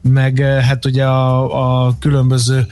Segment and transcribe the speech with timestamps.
[0.00, 2.66] meg hát ugye a, a különböző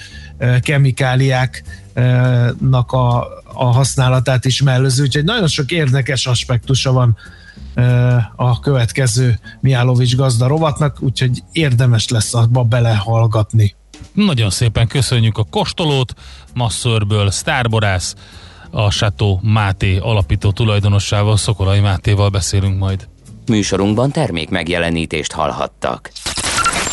[0.61, 7.17] kemikáliáknak a, a használatát is mellőző, úgyhogy nagyon sok érdekes aspektusa van
[8.37, 13.75] a következő Miálovics gazda rovatnak, úgyhogy érdemes lesz abba belehallgatni.
[14.13, 16.15] Nagyon szépen köszönjük a kostolót,
[16.55, 18.15] Masszörből Sztárborász,
[18.71, 23.09] a Chateau Máté alapító tulajdonossával, Szokolai Mátéval beszélünk majd.
[23.47, 26.11] Műsorunkban termék megjelenítést hallhattak.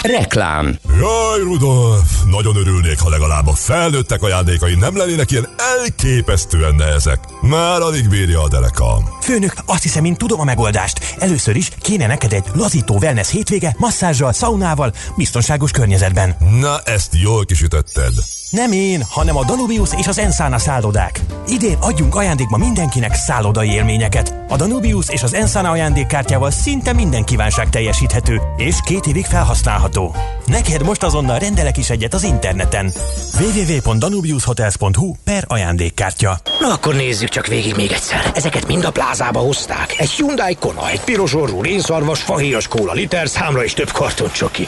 [0.04, 2.24] Reklám Jaj, Rudolf!
[2.26, 7.20] Nagyon örülnék, ha legalább a felnőttek ajándékai nem lennének ilyen elképesztően nehezek.
[7.42, 9.10] Már alig bírja a derekam.
[9.22, 11.16] Főnök, azt hiszem, én tudom a megoldást.
[11.20, 16.36] Először is kéne neked egy lazító wellness hétvége, masszázsal, szaunával, biztonságos környezetben.
[16.60, 18.14] Na, ezt jól kisütötted.
[18.54, 21.22] Nem én, hanem a Danubius és az Ensana szállodák.
[21.48, 24.34] Idén adjunk ajándékba mindenkinek szállodai élményeket.
[24.50, 30.16] A Danubius és az Ensana ajándékkártyával szinte minden kívánság teljesíthető, és két évig felhasználható.
[30.46, 32.92] Neked most azonnal rendelek is egyet az interneten.
[33.40, 36.40] www.danubiushotels.hu per ajándékkártya.
[36.60, 38.32] Na akkor nézzük csak végig még egyszer.
[38.36, 39.96] Ezeket mind a plázába hozták.
[39.98, 44.68] Egy Hyundai Kona, egy piros orrú rénszarvas, fahéjas kóla liter, számla és több karton csoki.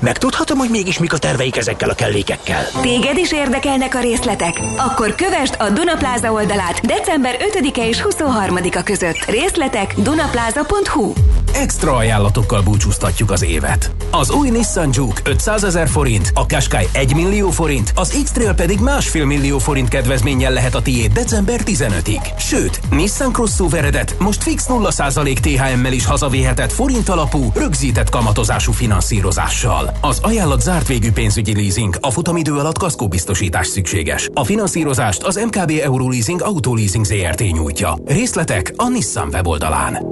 [0.00, 2.64] Megtudhatom, hogy mégis mik a terveik ezekkel a kellékekkel.
[2.80, 4.60] Téged is érdekelnek a részletek?
[4.76, 9.24] Akkor kövesd a Dunapláza oldalát december 5-e és 23-a között.
[9.24, 11.12] Részletek dunapláza.hu
[11.54, 13.90] Extra ajánlatokkal búcsúztatjuk az évet.
[14.10, 18.80] Az új Nissan Juke 500 ezer forint, a Qashqai 1 millió forint, az X-Trail pedig
[18.80, 22.38] másfél millió forint kedvezménnyel lehet a tiéd december 15-ig.
[22.38, 29.96] Sőt, Nissan Crossoveredet most fix 0% THM-mel is hazavéhetett forint alapú, rögzített kamatozású finanszírozással.
[30.00, 34.28] Az ajánlat zárt végű pénzügyi leasing, a futamidő alatt kaszkóbiztosítás szükséges.
[34.32, 37.96] A finanszírozást az MKB Euroleasing Autoleasing ZRT nyújtja.
[38.04, 40.06] Részletek a Nissan weboldalán.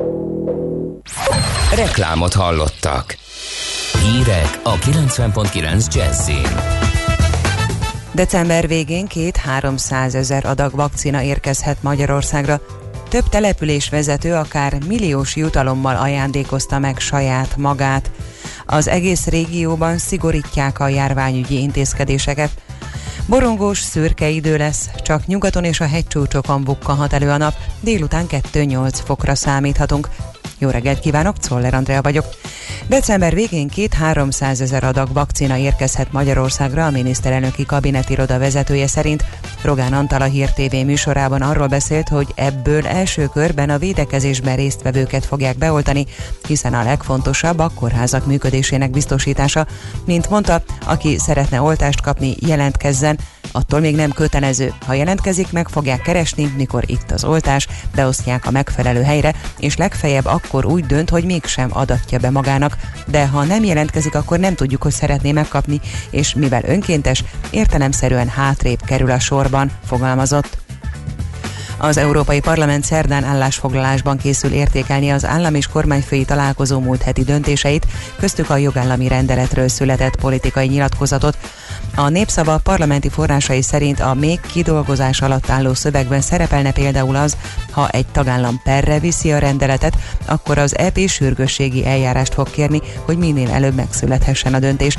[1.75, 3.17] Reklámot hallottak.
[4.03, 6.57] Hírek a 90.9 Jazzin.
[8.15, 12.61] December végén két 300 ezer adag vakcina érkezhet Magyarországra.
[13.08, 18.11] Több település vezető akár milliós jutalommal ajándékozta meg saját magát.
[18.67, 22.61] Az egész régióban szigorítják a járványügyi intézkedéseket.
[23.33, 29.01] Borongós, szürke idő lesz, csak nyugaton és a hegycsúcsokon bukkanhat elő a nap, délután 2-8
[29.05, 30.09] fokra számíthatunk.
[30.59, 32.25] Jó reggelt kívánok, Czoller Andrea vagyok.
[32.86, 39.24] December végén két 300 ezer adag vakcina érkezhet Magyarországra, a miniszterelnöki kabinetiroda vezetője szerint.
[39.62, 45.24] Rogán Antal a Hír TV műsorában arról beszélt, hogy ebből első körben a védekezésben résztvevőket
[45.24, 46.06] fogják beoltani,
[46.46, 49.66] hiszen a legfontosabb a kórházak működésének biztosítása.
[50.04, 53.18] Mint mondta, aki szeretne oltást kapni, jelentkezzen,
[53.53, 54.75] attól még nem kötelező.
[54.86, 60.27] Ha jelentkezik, meg fogják keresni, mikor itt az oltás, beosztják a megfelelő helyre, és legfeljebb
[60.27, 62.77] akkor úgy dönt, hogy mégsem adatja be magának,
[63.07, 68.81] de ha nem jelentkezik, akkor nem tudjuk, hogy szeretné megkapni, és mivel önkéntes, értelemszerűen hátrébb
[68.85, 70.61] kerül a sorban, fogalmazott.
[71.83, 77.86] Az Európai Parlament szerdán állásfoglalásban készül értékelni az állam és kormányfői találkozó múlt heti döntéseit,
[78.19, 81.39] köztük a jogállami rendeletről született politikai nyilatkozatot.
[81.95, 87.36] A népszava parlamenti forrásai szerint a még kidolgozás alatt álló szövegben szerepelne például az,
[87.70, 93.19] ha egy tagállam perre viszi a rendeletet, akkor az EP sürgősségi eljárást fog kérni, hogy
[93.19, 94.97] minél előbb megszülethessen a döntés.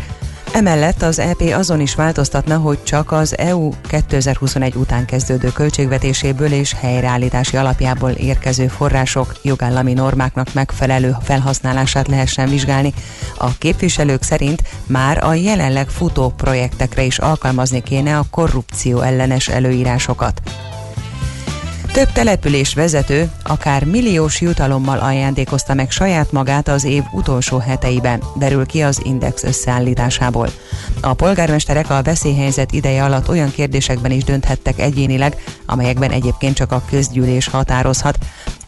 [0.53, 6.73] Emellett az EP azon is változtatna, hogy csak az EU 2021 után kezdődő költségvetéséből és
[6.73, 12.93] helyreállítási alapjából érkező források jogállami normáknak megfelelő felhasználását lehessen vizsgálni.
[13.37, 20.41] A képviselők szerint már a jelenleg futó projektekre is alkalmazni kéne a korrupció ellenes előírásokat.
[21.93, 28.65] Több település vezető akár milliós jutalommal ajándékozta meg saját magát az év utolsó heteiben, derül
[28.65, 30.49] ki az Index összeállításából.
[31.01, 36.83] A polgármesterek a veszélyhelyzet ideje alatt olyan kérdésekben is dönthettek egyénileg, amelyekben egyébként csak a
[36.89, 38.17] közgyűlés határozhat.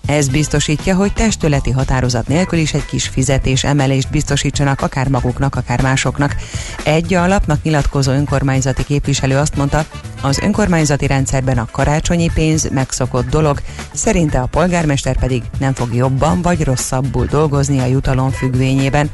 [0.06, 5.82] Ez biztosítja, hogy testületi határozat nélkül is egy kis fizetés emelést biztosítsanak akár maguknak, akár
[5.82, 6.36] másoknak.
[6.84, 9.86] Egy alapnak nyilatkozó önkormányzati képviselő azt mondta,
[10.22, 13.62] az önkormányzati rendszerben a karácsonyi pénz megszokott dolog,
[13.94, 19.10] szerinte a polgármester pedig nem fog jobban vagy rosszabbul dolgozni a jutalom függvényében.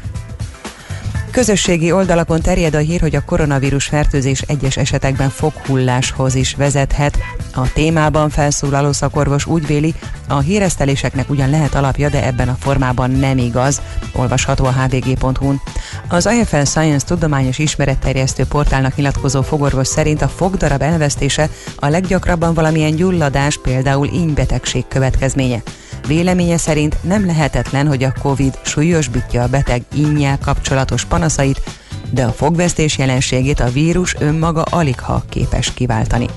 [1.31, 7.17] Közösségi oldalakon terjed a hír, hogy a koronavírus fertőzés egyes esetekben foghulláshoz is vezethet.
[7.53, 9.93] A témában felszólaló szakorvos úgy véli,
[10.27, 13.81] a híreszteléseknek ugyan lehet alapja, de ebben a formában nem igaz,
[14.13, 15.61] olvasható a hvg.hu-n.
[16.07, 22.95] Az IFL Science tudományos ismeretterjesztő portálnak nyilatkozó fogorvos szerint a fogdarab elvesztése a leggyakrabban valamilyen
[22.95, 25.61] gyulladás, például ínybetegség következménye.
[26.07, 31.61] Véleménye szerint nem lehetetlen, hogy a Covid súlyosbítja a beteg innyel kapcsolatos panaszait,
[32.09, 36.27] de a fogvesztés jelenségét a vírus önmaga alig ha képes kiváltani.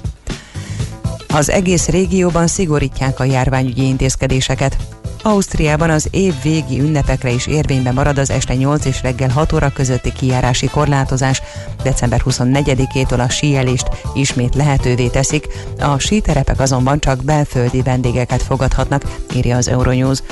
[1.29, 4.77] Az egész régióban szigorítják a járványügyi intézkedéseket.
[5.27, 9.73] Ausztriában az év végi ünnepekre is érvényben marad az este 8 és reggel 6 óra
[9.73, 11.43] közötti kijárási korlátozás.
[11.83, 15.47] December 24-től a síelést ismét lehetővé teszik,
[15.81, 20.23] a síterepek azonban csak belföldi vendégeket fogadhatnak, írja az Euronews.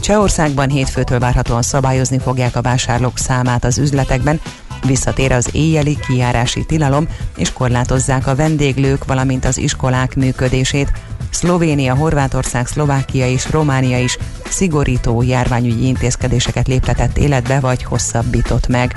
[0.00, 4.40] Csehországban hétfőtől várhatóan szabályozni fogják a vásárlók számát az üzletekben,
[4.86, 10.92] Visszatér az éjjeli kijárási tilalom, és korlátozzák a vendéglők, valamint az iskolák működését.
[11.30, 14.18] Szlovénia, Horvátország, Szlovákia és Románia is
[14.48, 18.96] szigorító járványügyi intézkedéseket léptetett életbe vagy hosszabbított meg.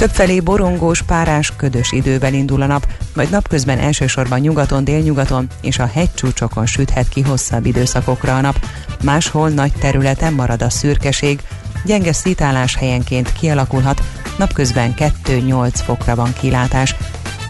[0.00, 5.90] Többfelé borongós, párás, ködös idővel indul a nap, majd napközben elsősorban nyugaton, délnyugaton és a
[5.92, 8.66] hegycsúcsokon süthet ki hosszabb időszakokra a nap.
[9.02, 11.40] Máshol nagy területen marad a szürkeség,
[11.84, 14.02] gyenge szítálás helyenként kialakulhat,
[14.38, 16.94] napközben 2-8 fokra van kilátás.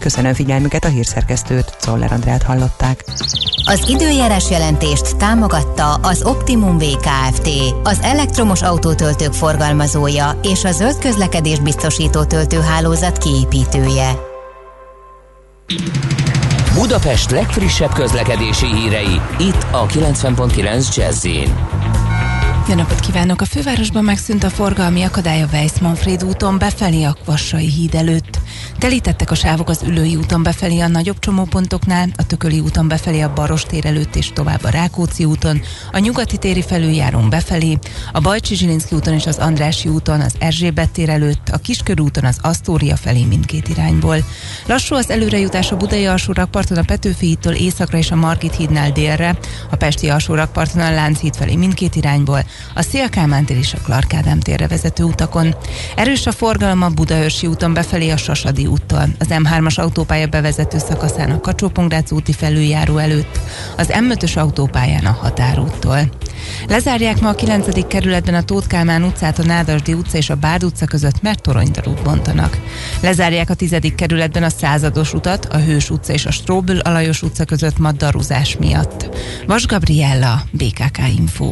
[0.01, 3.03] Köszönöm figyelmüket, a hírszerkesztőt, Czoller Andrát hallották.
[3.65, 7.49] Az időjárás jelentést támogatta az Optimum VKFT,
[7.83, 14.11] az elektromos autótöltők forgalmazója és a zöld közlekedés biztosító töltőhálózat kiépítője.
[16.73, 21.25] Budapest legfrissebb közlekedési hírei, itt a 90.9 jazz
[22.71, 23.41] jó napot kívánok!
[23.41, 28.20] A fővárosban megszűnt a forgalmi akadály a Weiss-Manfred úton befelé a Kvassai híd előtt.
[28.79, 33.33] Telítettek a sávok az Ülői úton befelé a nagyobb csomópontoknál, a Tököli úton befelé a
[33.33, 37.79] Barostér előtt és tovább a Rákóczi úton, a Nyugati téri felüljárón befelé,
[38.11, 41.59] a Bajcsi Zsilinszki úton és az Andrási úton az Erzsébet tér előtt, a
[42.01, 44.17] úton az Asztória felé mindkét irányból.
[44.65, 49.37] Lassú az előrejutás a Budai alsórakparton a Petőfi hídtől északra és a Margit hídnál délre,
[49.69, 52.45] a Pesti alsórakparton a Lánchíd felé mindkét irányból,
[52.75, 55.55] a Szélkámán tér és a Clark térre vezető utakon.
[55.95, 61.31] Erős a forgalom a Budaörsi úton befelé a Sasadi úttól, az M3-as autópálya bevezető szakaszán
[61.31, 61.71] a kacsó
[62.09, 63.39] úti felüljáró előtt,
[63.77, 66.09] az M5-ös autópályán a határúttól.
[66.67, 67.87] Lezárják ma a 9.
[67.87, 72.01] kerületben a Tóth Kálmán utcát, a Nádasdi utca és a Bárd utca között, mert toronydarút
[72.03, 72.57] bontanak.
[73.01, 73.75] Lezárják a 10.
[73.95, 78.57] kerületben a Százados utat, a Hős utca és a Stróbül Alajos utca között ma daruzás
[78.59, 79.09] miatt.
[79.47, 81.51] Vas Gabriella, BKK Info.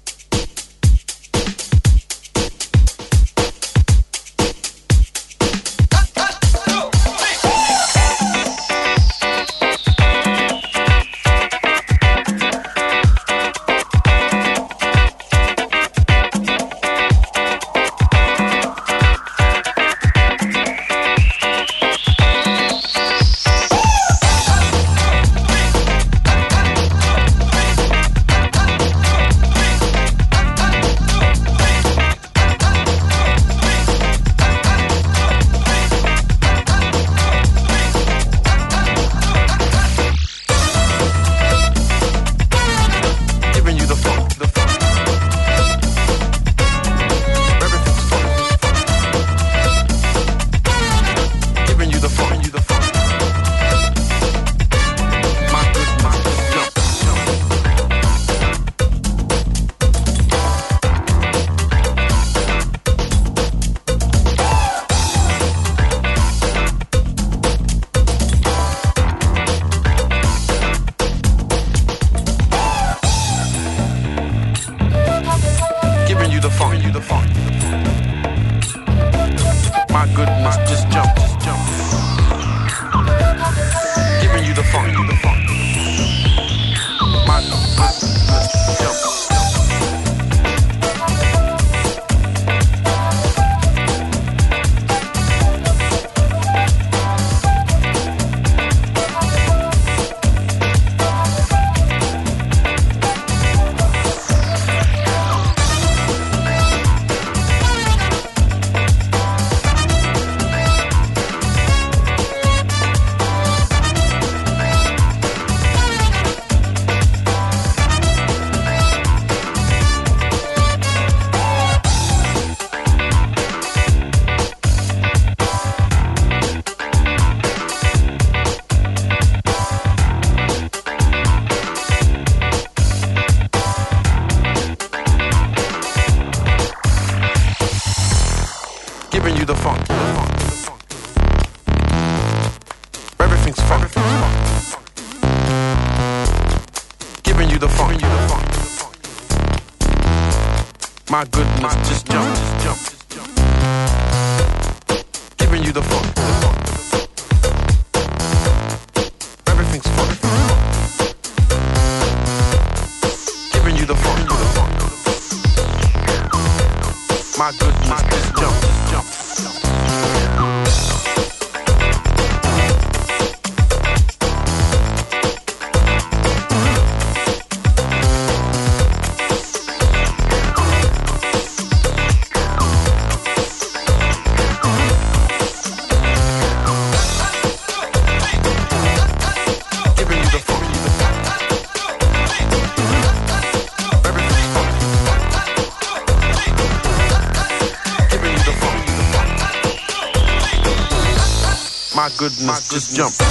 [202.59, 203.30] just jump.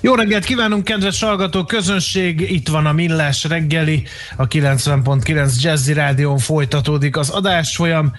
[0.00, 2.40] Jó reggelt kívánunk, kedves hallgató közönség!
[2.40, 4.02] Itt van a Millás reggeli,
[4.36, 8.12] a 90.9 Jazzy Rádión folytatódik az adásfolyam.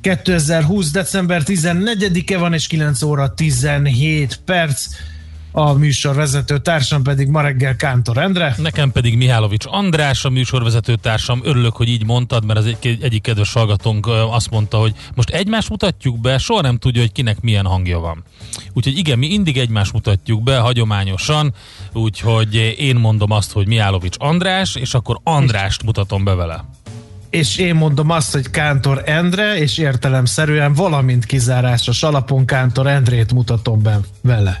[0.00, 0.90] 2020.
[0.90, 4.86] december 14-e van, és 9 óra 17 perc.
[5.56, 8.54] A műsorvezető társam pedig ma reggel Kántor Endre.
[8.58, 11.40] Nekem pedig Mihálovics András, a műsorvezető társam.
[11.44, 15.68] Örülök, hogy így mondtad, mert az egy, egyik kedves hallgatónk azt mondta, hogy most egymást
[15.68, 18.22] mutatjuk be, soha nem tudja, hogy kinek milyen hangja van.
[18.72, 21.54] Úgyhogy igen, mi mindig egymást mutatjuk be, hagyományosan,
[21.92, 26.64] úgyhogy én mondom azt, hogy Mihálovics András, és akkor Andrást mutatom be vele.
[27.30, 33.82] És én mondom azt, hogy Kántor Endre, és értelemszerűen valamint kizárásos alapon Kántor Endrét mutatom
[33.82, 34.60] be vele.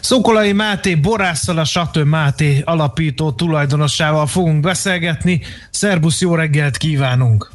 [0.00, 5.40] Szókolai Máté borásszal a Satő Máté alapító tulajdonossával fogunk beszélgetni.
[5.70, 7.50] Szerbusz, jó reggelt kívánunk!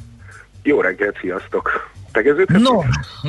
[0.63, 1.91] Jó reggelt, sziasztok!
[2.12, 2.68] Tegeződhetünk?
[2.70, 2.84] No,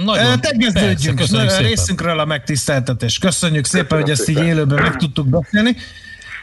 [0.05, 0.25] Nagyon.
[0.27, 3.19] eh, tegeződjünk Persze, részünkről a megtiszteltetés.
[3.19, 4.50] Köszönjük szépen, Köszönöm hogy ezt így szépen.
[4.50, 5.77] élőben meg tudtuk beszélni.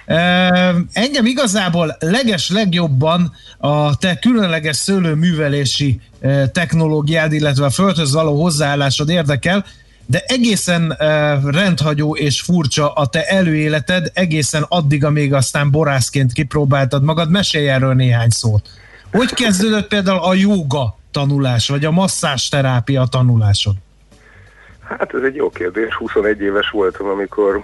[0.06, 8.42] Eh, Engem igazából leges legjobban a te különleges szőlőművelési eh, technológiád, illetve a földhöz való
[8.42, 9.66] hozzáállásod érdekel,
[10.10, 17.04] de egészen eh, rendhagyó és furcsa a te előéleted, egészen addig, amíg aztán borászként kipróbáltad
[17.04, 17.32] magad.
[17.32, 18.70] Mesélj erről néhány szót.
[19.12, 23.74] Hogy kezdődött például a jóga tanulás, vagy a masszás terápia tanulásod?
[24.80, 25.96] Hát ez egy jó kérdés.
[25.96, 27.64] 21 éves voltam, amikor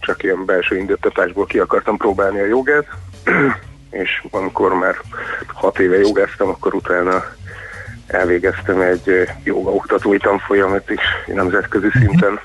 [0.00, 2.86] csak ilyen belső indítatásból ki akartam próbálni a jogát,
[4.02, 4.94] és amikor már
[5.46, 7.24] 6 éve jogáztam, akkor utána
[8.12, 12.40] elvégeztem egy eh, joga oktatói tanfolyamot is nemzetközi szinten.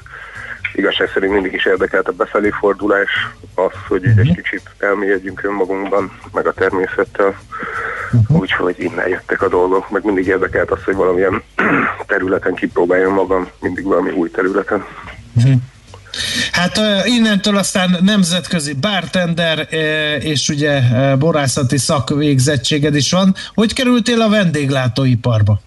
[0.73, 3.09] Igazság szerint mindig is érdekelt a befelé fordulás,
[3.55, 7.35] az, hogy így egy kicsit elmélyedjünk önmagunkban, meg a természettel.
[8.27, 11.43] Úgyhogy innen jöttek a dolgok, meg mindig érdekelt az, hogy valamilyen
[12.07, 14.85] területen kipróbáljam magam, mindig valami új területen.
[16.51, 19.67] Hát innentől aztán nemzetközi bartender
[20.19, 20.81] és ugye
[21.19, 23.33] borászati szakvégzettséged is van.
[23.53, 25.59] Hogy kerültél a vendéglátóiparba?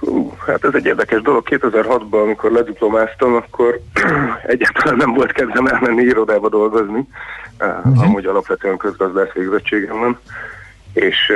[0.00, 1.46] Hú, hát ez egy érdekes dolog.
[1.50, 3.80] 2006-ban, amikor lediplomáztam, akkor
[4.54, 7.08] egyáltalán nem volt kedvem elmenni irodába dolgozni.
[7.58, 8.02] Uh-huh.
[8.02, 10.18] Amúgy alapvetően közgazdász végzettségem van.
[10.92, 11.32] És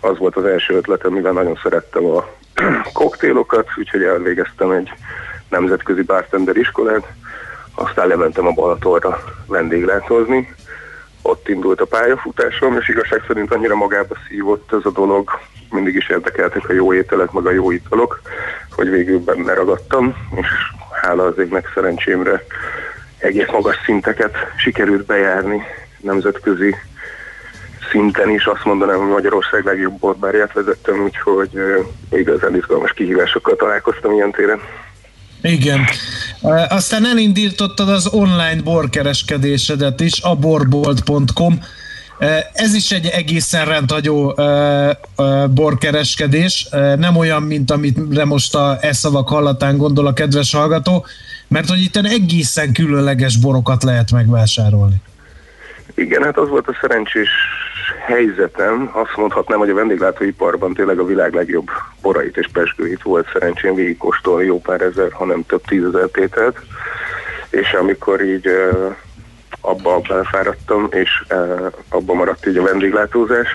[0.00, 2.28] az volt az első ötletem, mivel nagyon szerettem a
[2.92, 4.92] koktélokat, úgyhogy elvégeztem egy
[5.54, 7.06] nemzetközi bartender iskolát,
[7.74, 10.54] aztán lementem a Balatonra vendéglátózni,
[11.22, 15.30] ott indult a pályafutásom, és igazság szerint annyira magába szívott ez a dolog,
[15.70, 18.20] mindig is érdekeltek a jó ételek, meg a jó italok,
[18.70, 20.46] hogy végül benne ragadtam, és
[21.02, 22.44] hála az égnek szerencsémre
[23.18, 25.62] egész magas szinteket sikerült bejárni
[26.00, 26.74] nemzetközi
[27.90, 31.60] szinten is azt mondanám, hogy Magyarország legjobb borbárját vezettem, úgyhogy
[32.10, 34.60] igazán izgalmas kihívásokkal találkoztam ilyen téren.
[35.44, 35.84] Igen.
[36.68, 41.60] Aztán elindítottad az online borkereskedésedet is, a borbolt.com.
[42.52, 44.34] Ez is egy egészen rendhagyó
[45.50, 51.06] borkereskedés, nem olyan, mint amit most a e-szavak hallatán gondol a kedves hallgató,
[51.48, 54.96] mert hogy itt egészen különleges borokat lehet megvásárolni.
[55.94, 57.28] Igen, hát az volt a szerencsés
[58.06, 61.70] helyzetem, azt mondhatnám, hogy a vendéglátóiparban tényleg a világ legjobb
[62.02, 66.58] borait és peskőit volt szerencsém végigkóstolni jó pár ezer, hanem több tízezer tételt,
[67.50, 68.94] és amikor így uh,
[69.60, 73.48] abba belefáradtam, és uh, abba maradt így a vendéglátózás,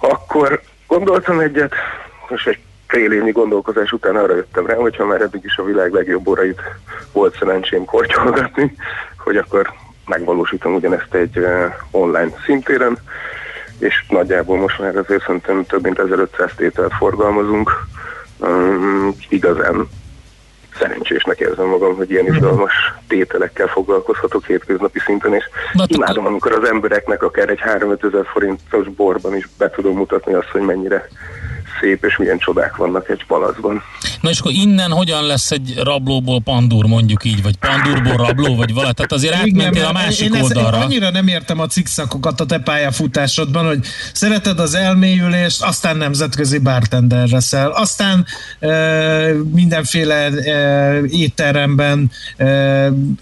[0.00, 1.74] akkor gondoltam egyet,
[2.28, 5.92] és egy fél évnyi gondolkozás után arra jöttem rá, hogyha már eddig is a világ
[5.92, 6.60] legjobb borait
[7.12, 8.74] volt szerencsém kortyolgatni,
[9.16, 9.72] hogy akkor
[10.10, 11.46] megvalósítom ugyanezt egy
[11.90, 12.98] online szintéren,
[13.78, 17.70] és nagyjából most már azért szerintem több mint 1500 tételt forgalmazunk.
[18.38, 19.88] Um, igazán
[20.78, 22.72] szerencsésnek érzem magam, hogy ilyen izgalmas
[23.08, 25.44] tételekkel foglalkozhatok hétköznapi szinten, és
[25.86, 30.48] imádom, amikor az embereknek akár egy 3-5 ezer forintos borban is be tudom mutatni azt,
[30.48, 31.08] hogy mennyire
[31.80, 33.82] szép, és milyen csodák vannak egy palacban.
[34.20, 38.72] Na és akkor innen hogyan lesz egy rablóból pandúr, mondjuk így, vagy pandúrból rabló, vagy
[38.72, 38.92] valami?
[38.92, 40.76] Tehát azért átmentél a másik én oldalra.
[40.76, 46.58] Én annyira nem értem a cikszakokat a te pályafutásodban, hogy szereted az elmélyülést, aztán nemzetközi
[46.58, 48.26] bartender leszel, aztán
[48.58, 48.68] e,
[49.52, 52.46] mindenféle e, étteremben e,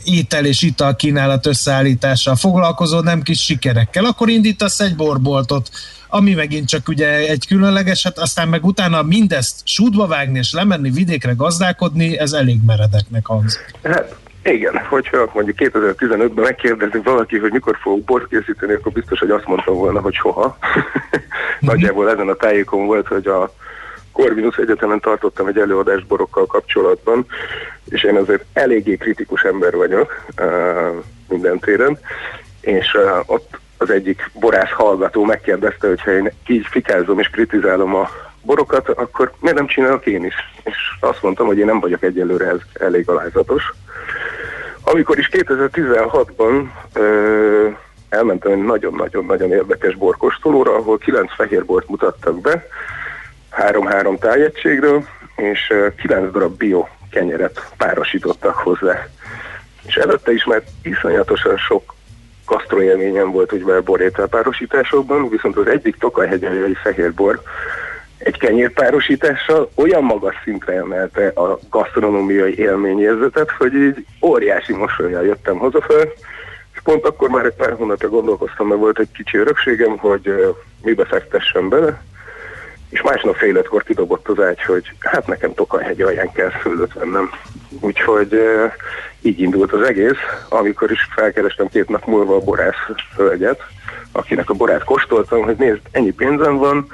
[0.04, 5.70] étel és ital kínálat összeállítással foglalkozol, nem kis sikerekkel, akkor indítasz egy borboltot,
[6.08, 10.90] ami megint csak ugye egy különleges, hát aztán meg utána mindezt sútba vágni és lemenni
[10.90, 13.74] vidékre gazdálkodni, ez elég meredeknek hangzik.
[13.82, 19.30] Hát igen, hogyha mondjuk 2015-ben megkérdezik valaki, hogy mikor fogok bort készíteni, akkor biztos, hogy
[19.30, 20.58] azt mondtam volna, hogy soha.
[21.60, 23.52] Nagyjából ezen a tájékon volt, hogy a
[24.12, 27.26] Corvinus Egyetemen tartottam egy előadást borokkal kapcsolatban,
[27.88, 31.98] és én azért eléggé kritikus ember vagyok uh, minden téren,
[32.60, 37.94] és uh, ott az egyik borász hallgató megkérdezte, hogy ha én így fikázom és kritizálom
[37.94, 38.08] a
[38.42, 40.34] borokat, akkor miért nem csinálok én is?
[40.64, 43.72] És azt mondtam, hogy én nem vagyok egyelőre ez elég alázatos.
[44.82, 47.68] Amikor is 2016-ban ö,
[48.08, 52.66] elmentem egy nagyon-nagyon-nagyon érdekes borkostolóra, ahol kilenc fehérbort mutattak be,
[53.50, 55.04] három-három tájegységről,
[55.36, 59.06] és kilenc darab bio kenyeret párosítottak hozzá.
[59.86, 61.94] És előtte is már iszonyatosan sok
[62.48, 67.42] gasztroélményem volt ugye borételpárosításokban, viszont az egyik Tokajhegyelői fehérbor
[68.18, 76.04] egy kenyérpárosítással olyan magas szintre emelte a gasztronómiai élményérzetet, hogy így óriási mosolyjal jöttem hazafel,
[76.74, 81.04] és pont akkor már egy pár hónapja gondolkoztam, mert volt egy kicsi örökségem, hogy mibe
[81.04, 82.02] fektessem bele,
[82.88, 87.30] és másnap fél ötkor kidobott az ágy, hogy hát nekem Tokajhegy alján kell fölött vennem.
[87.80, 88.40] Úgyhogy
[89.20, 93.60] így indult az egész, amikor is felkerestem két nap múlva a borász hölgyet,
[94.12, 96.86] akinek a borát kóstoltam, hogy nézd, ennyi pénzem van,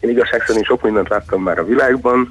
[0.00, 2.28] én igazság szerint sok mindent láttam már a világban,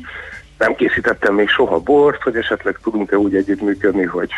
[0.57, 4.29] nem készítettem még soha bort, hogy esetleg tudunk-e úgy együttműködni, hogy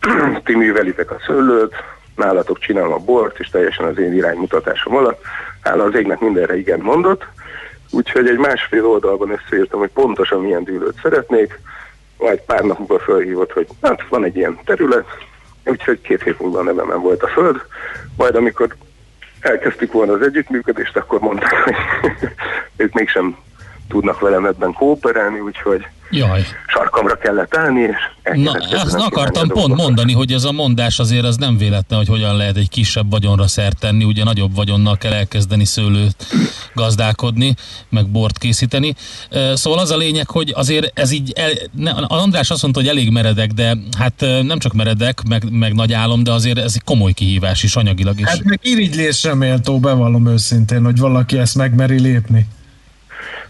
[0.44, 1.74] ti művelitek a szőlőt,
[2.16, 5.22] nálatok csinálom a bort, és teljesen az én iránymutatásom alatt.
[5.60, 7.26] Hála az égnek mindenre igen mondott,
[7.90, 11.60] úgyhogy egy másfél oldalban összeírtam, hogy pontosan milyen dűlőt szeretnék,
[12.18, 15.06] majd pár nap múlva felhívott, hogy hát van egy ilyen terület,
[15.64, 17.60] úgyhogy két hét múlva nevemen volt a föld,
[18.16, 18.74] majd amikor
[19.40, 21.74] elkezdtük volna az együttműködést, akkor mondták, hogy
[22.76, 23.36] ők mégsem
[23.88, 26.46] tudnak velem ebben kooperálni, úgyhogy Jaj.
[26.66, 27.96] sarkamra kellett állni, és
[28.34, 32.36] Na, azt akartam pont mondani, hogy ez a mondás azért az nem véletlen, hogy hogyan
[32.36, 36.26] lehet egy kisebb vagyonra szert tenni, ugye nagyobb vagyonnal kell elkezdeni szőlőt
[36.74, 37.54] gazdálkodni,
[37.88, 38.94] meg bort készíteni.
[39.54, 43.10] Szóval az a lényeg, hogy azért ez így, el, ne, András azt mondta, hogy elég
[43.10, 47.12] meredek, de hát nem csak meredek, meg, meg nagy álom, de azért ez egy komoly
[47.12, 48.26] kihívás is anyagilag is.
[48.26, 52.46] Hát meg irigylésre méltó, bevallom őszintén, hogy valaki ezt megmeri lépni.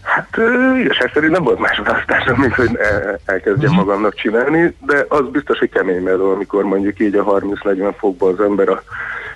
[0.01, 0.37] Hát
[0.79, 2.77] igazság szerint nem volt más választásom, mint hogy
[3.25, 3.79] elkezdjem mhm.
[3.79, 8.39] magamnak csinálni, de az biztos, hogy kemény meló, amikor mondjuk így a 30-40 fokban az
[8.39, 8.83] ember a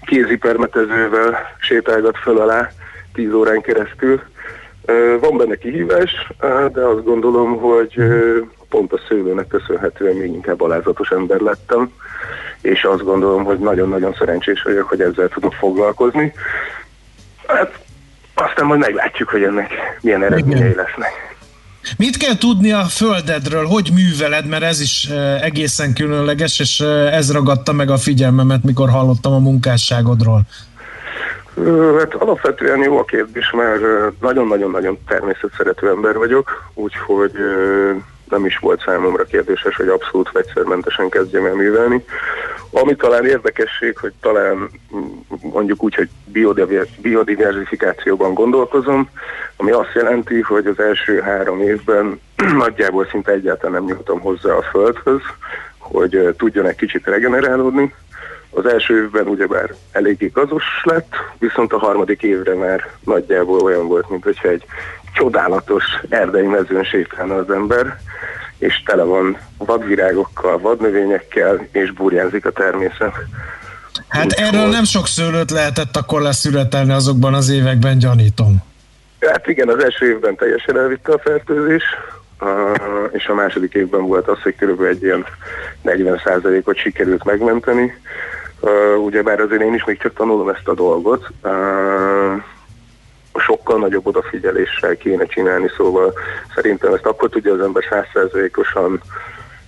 [0.05, 2.71] kézipermetezővel sétálgat föl alá
[3.13, 4.21] 10 órán keresztül.
[5.19, 6.31] Van benne kihívás,
[6.71, 7.95] de azt gondolom, hogy
[8.69, 11.91] pont a szőlőnek köszönhetően még inkább alázatos ember lettem,
[12.61, 16.33] és azt gondolom, hogy nagyon-nagyon szerencsés vagyok, hogy ezzel tudok foglalkozni.
[17.47, 17.79] Hát
[18.43, 21.29] aztán majd meglátjuk, hogy ennek milyen eredményei lesznek.
[21.97, 25.09] Mit kell tudni a földedről, hogy műveled, mert ez is
[25.41, 26.79] egészen különleges, és
[27.11, 30.41] ez ragadta meg a figyelmemet, mikor hallottam a munkásságodról.
[31.99, 33.81] Hát alapvetően jó a kérdés, mert
[34.21, 37.31] nagyon-nagyon-nagyon természetszerető ember vagyok, úgyhogy
[38.31, 42.05] nem is volt számomra kérdéses, hogy abszolút vegyszermentesen kezdjem el művelni.
[42.71, 44.55] Ami talán érdekesség, hogy talán
[44.95, 45.01] mm,
[45.41, 46.09] mondjuk úgy, hogy
[47.01, 49.09] biodiverzifikációban gondolkozom,
[49.57, 52.19] ami azt jelenti, hogy az első három évben
[52.63, 55.21] nagyjából szinte egyáltalán nem nyújtom hozzá a földhöz,
[55.77, 57.93] hogy tudjon egy kicsit regenerálódni.
[58.51, 64.09] Az első évben ugyebár eléggé gazos lett, viszont a harmadik évre már nagyjából olyan volt,
[64.09, 64.65] mint hogyha egy
[65.13, 67.99] csodálatos erdei mezőn sétálna az ember,
[68.57, 73.13] és tele van vadvirágokkal, vadnövényekkel, és burjánzik a természet.
[74.07, 78.63] Hát Úgy erről nem sok szőlőt lehetett akkor leszületelni azokban az években, gyanítom.
[79.19, 81.83] Hát igen, az első évben teljesen elvitte a fertőzés,
[83.11, 84.81] és a második évben volt az, hogy kb.
[84.81, 85.25] egy ilyen
[85.85, 87.93] 40%-ot sikerült megmenteni.
[89.03, 91.27] Ugyebár azért én is még csak tanulom ezt a dolgot
[93.39, 96.13] sokkal nagyobb odafigyeléssel kéne csinálni, szóval
[96.55, 99.01] szerintem ezt akkor tudja az ember százszerzelékosan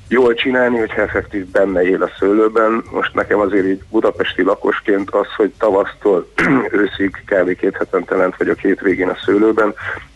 [0.08, 2.84] jól csinálni, hogyha effektív benne él a szőlőben.
[2.91, 6.27] Most nekem azért így budapesti lakosként az, hogy tavasztól
[6.82, 7.56] őszig kb.
[7.56, 9.73] két hetente lent vagyok végén a szőlőben,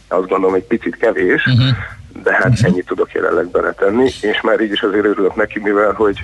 [0.08, 1.78] azt gondolom egy picit kevés, uh-huh.
[2.24, 2.66] de hát uh-huh.
[2.66, 6.20] ennyit tudok jelenleg beletenni, és már így is azért örülök neki, mivel hogy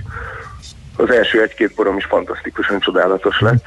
[0.95, 3.65] az első egy-két porom is fantasztikusan csodálatos lett.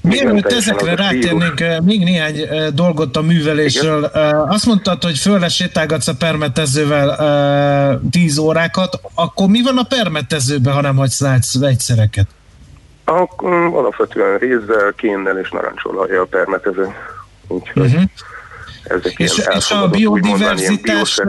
[0.00, 4.10] Mielőtt ezekre rátérnénk, eh, még néhány eh, dolgot a művelésről.
[4.14, 4.32] Igen.
[4.32, 9.82] Eh, azt mondtad, hogy föl lesz sétálgatsz a permetezővel 10 órákat, akkor mi van a
[9.82, 12.26] permetezőben, ha nem hagysz látsz vegyszereket?
[13.04, 16.88] Akkor alapvetően rézzel, kénnel és narancsolajja a permetező.
[17.48, 18.02] Úgyhogy uh-huh.
[18.84, 21.20] ezek és, és a biodiverzitás...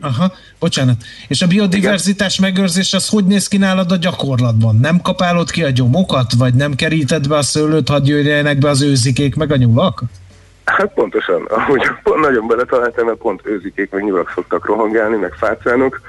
[0.00, 0.96] Aha, bocsánat.
[1.28, 2.50] És a biodiverzitás Igen.
[2.50, 4.76] megőrzés az hogy néz ki nálad a gyakorlatban?
[4.80, 8.82] Nem kapálod ki a gyomokat, vagy nem keríted be a szőlőt, hadd jöjjenek be az
[8.82, 10.02] őzikék meg a nyulak?
[10.64, 16.00] Hát pontosan, ahogy pont nagyon beletaláltam, mert pont őzikék meg nyulak szoktak rohangálni, meg fácánok,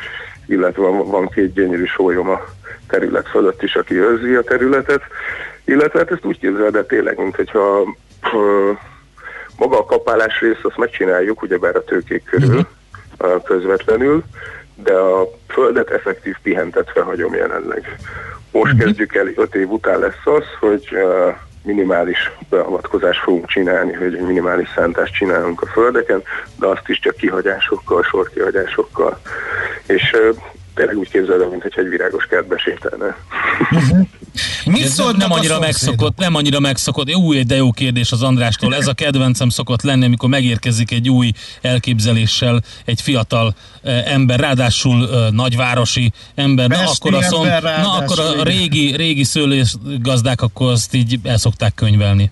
[0.46, 2.42] illetve van, van két gyönyörű sólyom a
[2.88, 5.02] terület fölött is, aki őrzi a területet,
[5.66, 7.96] illetve hát ezt úgy képzeld de tényleg, mint hogyha
[9.58, 12.68] maga a kapálás rész, azt megcsináljuk, ugyebár a tőkék körül, uh-huh
[13.44, 14.24] közvetlenül,
[14.76, 17.98] de a földet effektív pihentetve hagyom jelenleg.
[18.52, 18.86] Most uh-huh.
[18.86, 20.98] kezdjük el, öt év után lesz az, hogy
[21.64, 26.24] minimális beavatkozást fogunk csinálni, hogy egy minimális szántást csinálunk a földeken,
[26.60, 29.20] de azt is csak kihagyásokkal, sorkihagyásokkal.
[29.88, 30.16] És
[30.76, 33.16] tényleg úgy képzelem, mint hogy egy virágos kertbe sétálna.
[34.66, 34.82] Uh-huh.
[34.82, 37.16] Mit szólt nem annyira megszokott, nem annyira megszokott.
[37.16, 38.76] Új, de jó kérdés az Andrástól.
[38.76, 45.02] Ez a kedvencem szokott lenni, amikor megérkezik egy új elképzeléssel egy fiatal uh, ember, ráadásul
[45.02, 46.70] uh, nagyvárosi ember.
[46.70, 51.74] Na akkor, a szom, na akkor a régi, régi szőlőgazdák akkor azt így el szokták
[51.76, 52.32] könyvelni.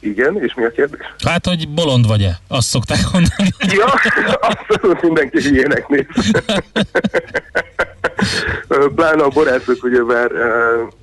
[0.00, 1.00] Igen, és mi a kérdés?
[1.24, 2.40] Hát, hogy bolond vagy-e?
[2.48, 3.48] Azt szokták mondani.
[3.58, 3.84] Ja,
[4.50, 6.06] abszolút mindenki hülyének néz.
[8.94, 10.30] Pláne a borászok ugye már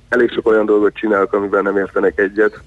[0.08, 2.60] elég sok olyan dolgot csinálnak, amiben nem értenek egyet,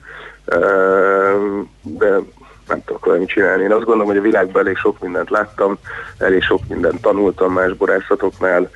[1.81, 2.19] de
[2.67, 3.63] nem tudok valamit csinálni.
[3.63, 5.77] Én azt gondolom, hogy a világban elég sok mindent láttam,
[6.17, 8.69] elég sok mindent tanultam más borászatoknál,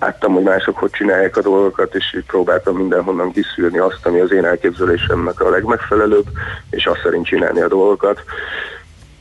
[0.00, 4.32] láttam, hogy mások hogy csinálják a dolgokat, és így próbáltam mindenhonnan kiszűrni azt, ami az
[4.32, 6.26] én elképzelésemnek a legmegfelelőbb,
[6.70, 8.22] és azt szerint csinálni a dolgokat.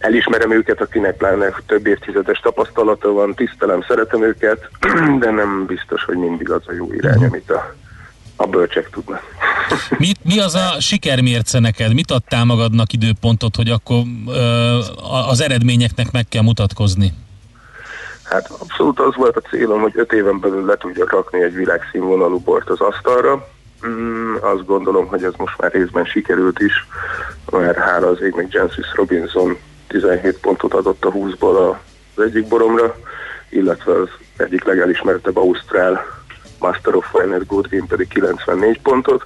[0.03, 4.69] Elismerem őket, akinek pláne több évtizedes tapasztalata van, tisztelem, szeretem őket,
[5.21, 7.75] de nem biztos, hogy mindig az a jó irány, amit a
[8.35, 9.21] a bölcsek tudnak.
[9.97, 11.93] Mi, mi az a sikermérce neked?
[11.93, 14.77] Mit adtál magadnak időpontot, hogy akkor ö,
[15.29, 17.13] az eredményeknek meg kell mutatkozni?
[18.23, 22.39] Hát abszolút az volt a célom, hogy öt éven belül le tudjak rakni egy világszínvonalú
[22.39, 23.47] bort az asztalra.
[23.87, 26.87] Mm, azt gondolom, hogy ez most már részben sikerült is,
[27.51, 29.57] mert hála az ég meg Jancis Robinson
[29.93, 31.75] 17 pontot adott a 20-ból
[32.15, 32.95] az egyik boromra,
[33.49, 36.05] illetve az egyik legelismertebb Ausztrál
[36.59, 39.25] Master of Finance Good Game pedig 94 pontot.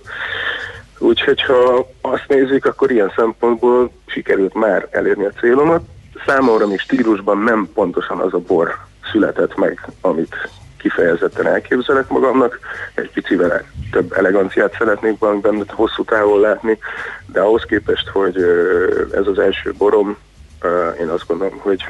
[0.97, 5.81] Úgyhogy ha azt nézzük, akkor ilyen szempontból sikerült már elérni a célomat.
[6.25, 8.77] Számomra még stílusban nem pontosan az a bor
[9.11, 10.35] született meg, amit
[10.77, 12.59] kifejezetten elképzelek magamnak.
[12.93, 16.77] Egy picivel több eleganciát szeretnék benne hosszú távon látni,
[17.25, 18.37] de ahhoz képest, hogy
[19.11, 20.17] ez az első borom,
[20.99, 21.85] Én azt gondolom, hogy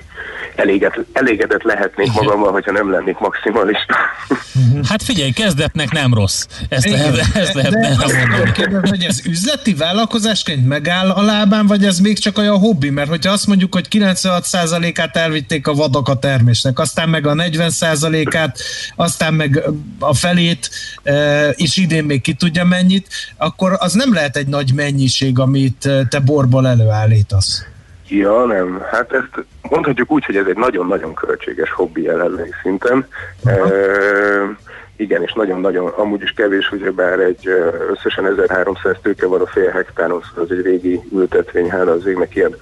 [0.55, 3.95] eléget, elégedett lehetnék magammal, hogyha nem lennék maximalista.
[4.89, 6.45] Hát figyelj, kezdetnek nem rossz.
[6.69, 6.99] Ezt Igen.
[6.99, 11.99] lehet, ezt lehet De azt kérdezni, hogy ez üzleti vállalkozásként megáll a lábán, vagy ez
[11.99, 12.89] még csak olyan hobbi?
[12.89, 18.57] Mert hogyha azt mondjuk, hogy 96%-át elvitték a vadak a termésnek, aztán meg a 40%-át,
[18.95, 19.63] aztán meg
[19.99, 20.69] a felét,
[21.03, 25.85] eh, és idén még ki tudja mennyit, akkor az nem lehet egy nagy mennyiség, amit
[25.85, 27.65] eh, te borból előállítasz.
[28.07, 28.81] Ja, nem.
[28.91, 33.07] Hát ezt mondhatjuk úgy, hogy ez egy nagyon-nagyon költséges hobbi jelenlegi szinten.
[33.45, 33.53] E,
[34.97, 37.47] igen, és nagyon-nagyon, amúgy is kevés, ugye bár egy
[37.91, 42.35] összesen 1300 tőke van a fél hektáron, szóval az egy régi ültetvény, hála az égnek
[42.35, 42.55] ilyen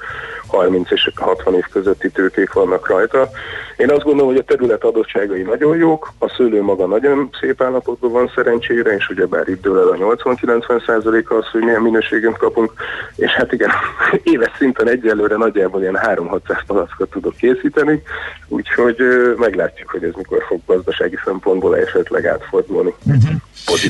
[0.48, 3.30] 30 és 60 év közötti tőkék vannak rajta.
[3.78, 8.12] Én azt gondolom, hogy a terület adottságai nagyon jók, a szőlő maga nagyon szép állapotban
[8.12, 12.74] van szerencsére, és ugyebár itt dől el a 80-90 százaléka az, hogy milyen minőségünk kapunk,
[13.16, 13.70] és hát igen,
[14.24, 18.02] éves szinten egyelőre nagyjából ilyen 3-600 palackot tudok készíteni,
[18.48, 18.98] úgyhogy
[19.38, 22.94] meglátjuk, hogy ez mikor fog gazdasági szempontból esetleg átfordulni.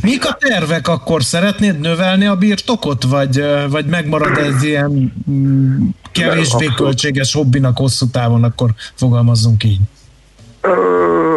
[0.01, 1.23] Mik a tervek akkor?
[1.23, 8.43] Szeretnéd növelni a birtokot, vagy, vagy megmarad ez ilyen mm, kevésbé költséges hobbinak hosszú távon,
[8.43, 9.79] akkor fogalmazzunk így.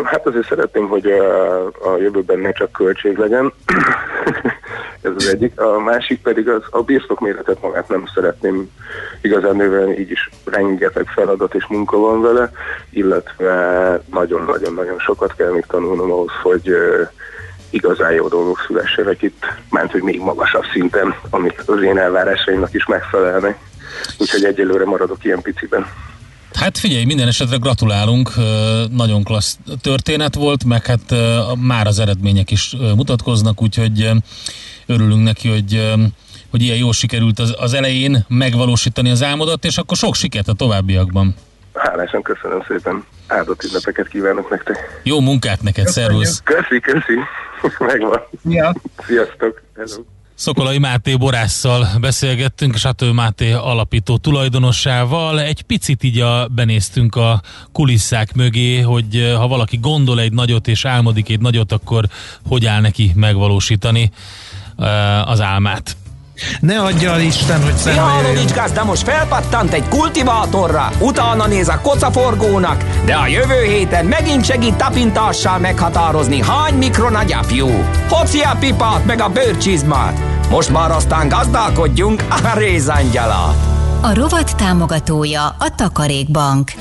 [0.05, 3.53] Hát azért szeretném, hogy a, a jövőben ne csak költség legyen.
[5.03, 5.61] Ez az egyik.
[5.61, 8.71] A másik pedig az, a birtok méretet magát nem szeretném
[9.21, 12.51] igazán növelni, így is rengeteg feladat és munka van vele,
[12.91, 16.77] illetve nagyon-nagyon-nagyon sokat kell még tanulnom ahhoz, hogy
[17.71, 22.87] igazán jó dolgok szülessenek itt, ment, hogy még magasabb szinten, amik az én elvárásaimnak is
[22.87, 23.59] megfelelnek.
[24.19, 25.87] Úgyhogy egyelőre maradok ilyen piciben.
[26.59, 28.31] Hát figyelj, minden esetre gratulálunk,
[28.91, 31.15] nagyon klassz történet volt, meg hát
[31.57, 34.11] már az eredmények is mutatkoznak, úgyhogy
[34.87, 35.93] örülünk neki, hogy,
[36.51, 40.53] hogy ilyen jól sikerült az, az elején megvalósítani az álmodat, és akkor sok sikert a
[40.53, 41.35] továbbiakban.
[41.75, 43.05] Hálásan köszönöm szépen.
[43.27, 45.01] Áldott ünnepeket kívánok nektek.
[45.03, 46.41] Jó munkát neked, szervusz!
[46.45, 47.19] Köszi, köszi.
[47.93, 48.21] Megvan.
[48.45, 48.75] Ja.
[49.07, 49.63] Sziasztok.
[49.77, 50.18] Hello.
[50.39, 55.41] Szokolai Máté borásszal beszélgettünk, és Atő Máté alapító tulajdonossával.
[55.41, 60.69] Egy picit így a, benéztünk a kulisszák mögé, hogy eh, ha valaki gondol egy nagyot
[60.69, 62.09] és álmodik egy nagyot, akkor
[62.47, 64.11] hogy áll neki megvalósítani
[64.77, 65.97] eh, az álmát.
[66.61, 68.55] Ne adja az Isten, hogy szembe Mihálovics jöjjön.
[68.55, 74.75] gazda most felpattant egy kultivátorra, utána néz a kocaforgónak, de a jövő héten megint segít
[74.75, 77.69] tapintással meghatározni, hány mikron a gyapjú.
[78.09, 80.19] Hoci a pipát meg a bőrcsizmát.
[80.51, 83.57] Most már aztán gazdálkodjunk a rézangyalat.
[84.01, 86.73] A rovat támogatója a Takarékbank.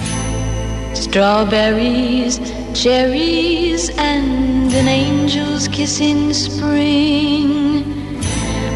[0.96, 2.34] Strawberries,
[2.72, 8.07] cherries, and an angel's kiss in spring.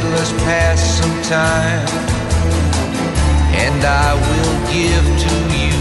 [0.00, 1.86] said, Let's pass some time.
[3.54, 5.76] And I will give to you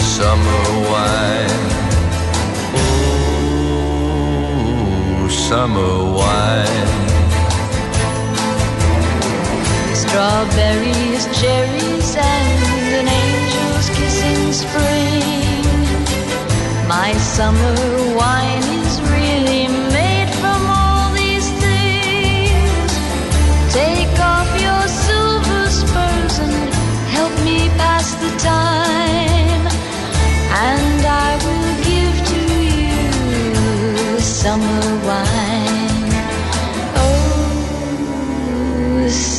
[0.00, 1.62] summer wine.
[5.12, 6.98] Oh, summer wine.
[9.94, 15.64] Strawberries, cherries, and an angel's kiss in spring.
[16.88, 17.74] My summer
[18.16, 18.79] wine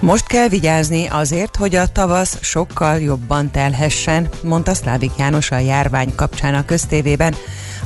[0.00, 6.14] Most kell vigyázni azért, hogy a tavasz sokkal jobban telhessen, mondta Szlávik János a járvány
[6.14, 7.34] kapcsán a köztévében.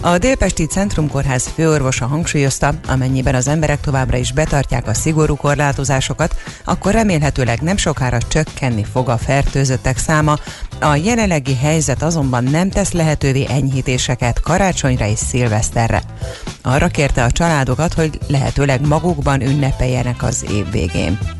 [0.00, 6.92] A Délpesti Centrumkórház főorvosa hangsúlyozta, amennyiben az emberek továbbra is betartják a szigorú korlátozásokat, akkor
[6.92, 10.36] remélhetőleg nem sokára csökkenni fog a fertőzöttek száma.
[10.80, 16.02] A jelenlegi helyzet azonban nem tesz lehetővé enyhítéseket karácsonyra és szilveszterre.
[16.62, 21.39] Arra kérte a családokat, hogy lehetőleg magukban ünnepeljenek az év végén.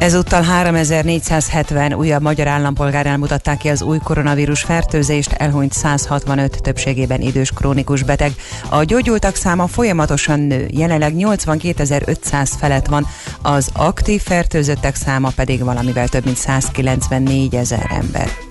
[0.00, 7.50] Ezúttal 3470 újabb magyar állampolgárnál mutatták ki az új koronavírus fertőzést, elhunyt 165 többségében idős
[7.50, 8.32] krónikus beteg.
[8.70, 13.06] A gyógyultak száma folyamatosan nő, jelenleg 82.500 felett van,
[13.42, 18.49] az aktív fertőzöttek száma pedig valamivel több mint 194 ezer ember.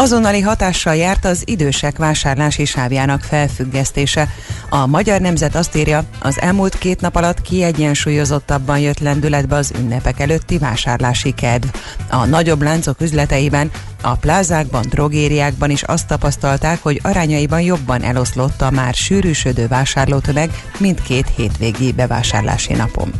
[0.00, 4.28] Azonnali hatással járt az idősek vásárlási sávjának felfüggesztése.
[4.68, 10.20] A Magyar Nemzet azt írja, az elmúlt két nap alatt kiegyensúlyozottabban jött lendületbe az ünnepek
[10.20, 11.68] előtti vásárlási kedv.
[12.10, 13.70] A nagyobb láncok üzleteiben,
[14.02, 21.02] a plázákban, drogériákban is azt tapasztalták, hogy arányaiban jobban eloszlott a már sűrűsödő vásárlótömeg, mint
[21.02, 23.12] két hétvégi bevásárlási napon.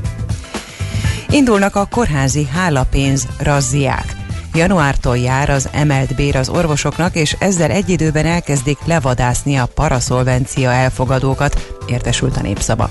[1.30, 4.16] Indulnak a kórházi hálapénz razziák.
[4.58, 10.72] Januártól jár az emelt bér az orvosoknak, és ezzel egy időben elkezdik levadászni a paraszolvencia
[10.72, 12.90] elfogadókat, értesült a népszava.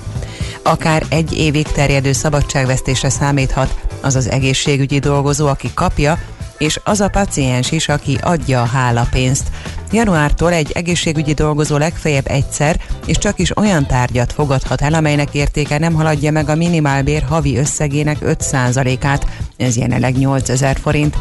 [0.64, 6.20] Akár egy évig terjedő szabadságvesztésre számíthat az az egészségügyi dolgozó, aki kapja,
[6.58, 9.48] és az a paciens is, aki adja a hálapénzt.
[9.92, 15.78] Januártól egy egészségügyi dolgozó legfeljebb egyszer, és csak is olyan tárgyat fogadhat el, amelynek értéke
[15.78, 19.26] nem haladja meg a minimálbér havi összegének 5%-át,
[19.58, 21.18] ez jelenleg 8000 forint.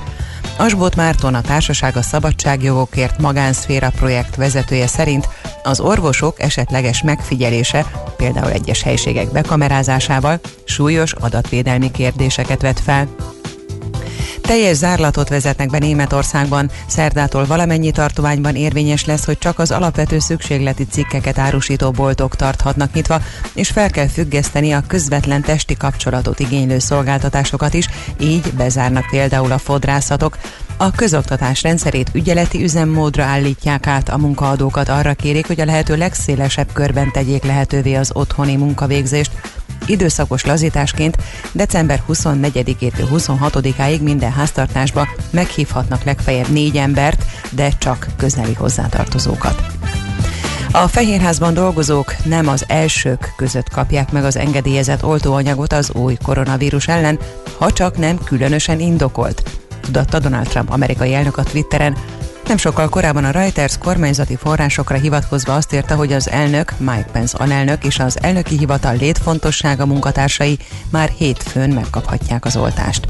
[0.58, 5.28] Asbot Márton a Társaság a Szabadságjogokért magánszféra projekt vezetője szerint
[5.62, 13.08] az orvosok esetleges megfigyelése, például egyes helységek bekamerázásával súlyos adatvédelmi kérdéseket vet fel.
[14.46, 16.70] Teljes zárlatot vezetnek be Németországban.
[16.86, 23.20] Szerdától valamennyi tartományban érvényes lesz, hogy csak az alapvető szükségleti cikkeket árusító boltok tarthatnak nyitva,
[23.54, 27.88] és fel kell függeszteni a közvetlen testi kapcsolatot igénylő szolgáltatásokat is,
[28.20, 30.38] így bezárnak például a fodrászatok.
[30.76, 36.72] A közoktatás rendszerét ügyeleti üzemmódra állítják át, a munkaadókat arra kérik, hogy a lehető legszélesebb
[36.72, 39.30] körben tegyék lehetővé az otthoni munkavégzést.
[39.86, 41.16] Időszakos lazításként
[41.52, 49.66] december 24-től 26-áig minden háztartásba meghívhatnak legfeljebb négy embert, de csak közeli hozzátartozókat.
[50.72, 56.88] A Fehérházban dolgozók nem az elsők között kapják meg az engedélyezett oltóanyagot az új koronavírus
[56.88, 57.18] ellen,
[57.58, 59.42] ha csak nem különösen indokolt.
[59.80, 61.96] Tudatta Donald Trump amerikai elnök a Twitteren,
[62.48, 67.38] nem sokkal korábban a Reuters kormányzati forrásokra hivatkozva azt írta, hogy az elnök, Mike Pence
[67.38, 70.58] alelnök és az elnöki hivatal létfontossága munkatársai
[70.90, 73.06] már hétfőn megkaphatják az oltást.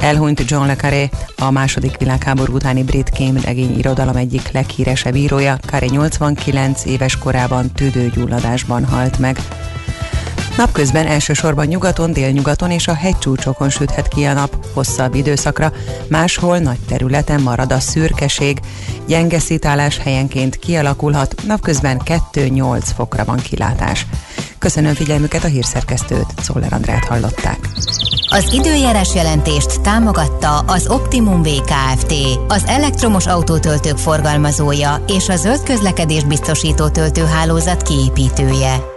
[0.00, 1.08] Elhunyt John le Carré,
[1.38, 5.58] a második világháború utáni brit kémregény irodalom egyik leghíresebb írója.
[5.66, 9.38] Carré 89 éves korában tüdőgyulladásban halt meg.
[10.58, 15.72] Napközben elsősorban nyugaton, délnyugaton és a hegycsúcsokon süthet ki a nap hosszabb időszakra,
[16.08, 18.60] máshol nagy területen marad a szürkeség,
[19.06, 22.00] gyenge szitálás helyenként kialakulhat, napközben
[22.32, 24.06] 2-8 fokra van kilátás.
[24.58, 27.58] Köszönöm figyelmüket a hírszerkesztőt, Szoller Andrát hallották.
[28.30, 32.14] Az időjárás jelentést támogatta az Optimum VKFT,
[32.48, 38.96] az elektromos autótöltők forgalmazója és a zöld közlekedés biztosító töltőhálózat kiépítője.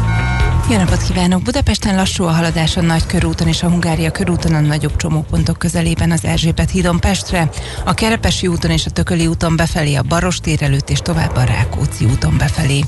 [0.71, 1.41] jó napot kívánok!
[1.41, 6.25] Budapesten lassú a haladás a Nagykörúton és a Hungária körúton a nagyobb csomópontok közelében az
[6.25, 7.49] Erzsébet hídon Pestre,
[7.85, 12.05] a Kerepesi úton és a Tököli úton befelé a Barostér előtt és tovább a Rákóczi
[12.05, 12.85] úton befelé.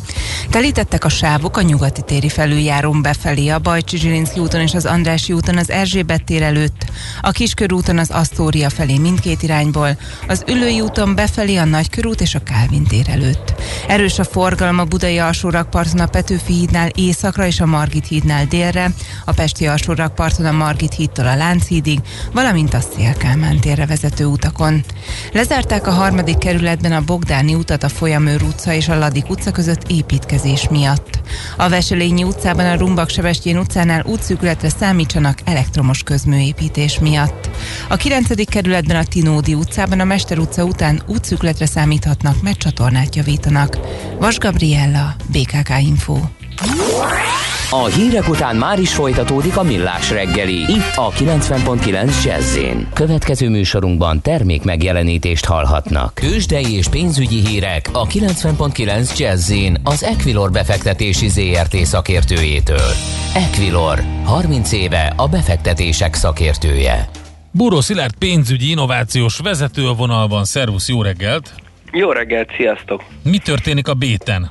[0.50, 5.34] Telítettek a sávok a nyugati téri felüljárón befelé, a Bajcsi Zsilinszki úton és az Andrási
[5.34, 6.86] úton az Erzsébet tér előtt,
[7.22, 12.44] a Kiskörúton az Asztória felé mindkét irányból, az Ülői úton befelé a Nagykörút és a
[12.44, 13.54] Kálvin tér előtt.
[13.88, 18.92] Erős a forgalom a Budai alsórakparton a Petőfi hídnál északra és a Margit hídnál délre,
[19.26, 22.00] a Pesti alsórakparton a Margit hídtól a Lánchídig,
[22.34, 24.84] valamint a Szél-Kálmán térre vezető utakon.
[25.32, 29.92] Lezárták a harmadik kerületben a Bogdáni utat a Folyamőr utca és a Ladik utca között
[29.92, 31.20] építkezés miatt.
[31.58, 37.50] A Veselényi utcában a Rumbak Sebestyén utcánál útszűkületre számítsanak elektromos közműépítés miatt.
[37.90, 38.50] A 9.
[38.50, 43.78] kerületben a Tinódi utcában a Mester utca után útszűkületre számíthatnak, mert csatornát javítanak.
[44.20, 46.18] Vas Gabriella, BKK Info.
[47.76, 50.54] A hírek után már is folytatódik a millás reggeli.
[50.54, 52.58] Itt a 90.9 jazz
[52.94, 56.14] Következő műsorunkban termék megjelenítést hallhatnak.
[56.14, 59.54] Kősdei és pénzügyi hírek a 90.9 jazz
[59.84, 62.92] az Equilor befektetési ZRT szakértőjétől.
[63.34, 67.10] Equilor, 30 éve a befektetések szakértője.
[67.52, 70.44] Búró Szilárd pénzügyi innovációs vezető a vonalban.
[70.44, 71.54] Szervusz, jó reggelt!
[71.92, 73.04] Jó reggelt, sziasztok!
[73.24, 74.50] Mi történik a béten?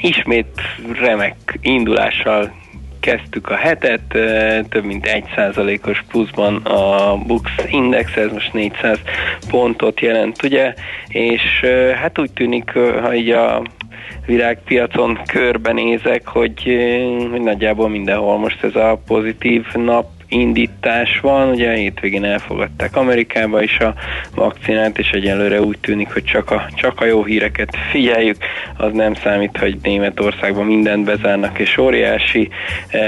[0.00, 0.60] Ismét
[1.00, 2.52] remek indulással
[3.00, 4.02] kezdtük a hetet,
[4.68, 8.98] több mint 1%-os pluszban a Bux Index, ez most 400
[9.50, 10.74] pontot jelent, ugye,
[11.08, 11.42] és
[11.94, 12.70] hát úgy tűnik,
[13.02, 13.62] ha így a
[14.26, 16.62] világpiacon körbenézek, hogy,
[17.30, 23.78] hogy nagyjából mindenhol most ez a pozitív nap indítás van, ugye hétvégén elfogadták Amerikába is
[23.78, 23.94] a
[24.34, 28.36] vakcinát, és egyelőre úgy tűnik, hogy csak a, csak a jó híreket figyeljük,
[28.76, 32.48] az nem számít, hogy Németországban mindent bezárnak, és óriási
[32.88, 33.00] e,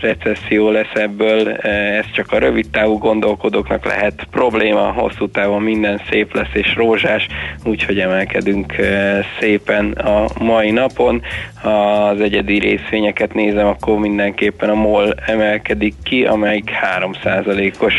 [0.00, 6.00] recesszió lesz ebből, e, ez csak a rövid távú gondolkodóknak lehet probléma, hosszú távon minden
[6.10, 7.26] szép lesz és rózsás,
[7.64, 11.22] úgyhogy emelkedünk e, szépen a mai napon.
[11.62, 17.94] Ha az egyedi részvényeket nézem, akkor mindenképpen a MOL emelkedik ki, amelyik 3%-os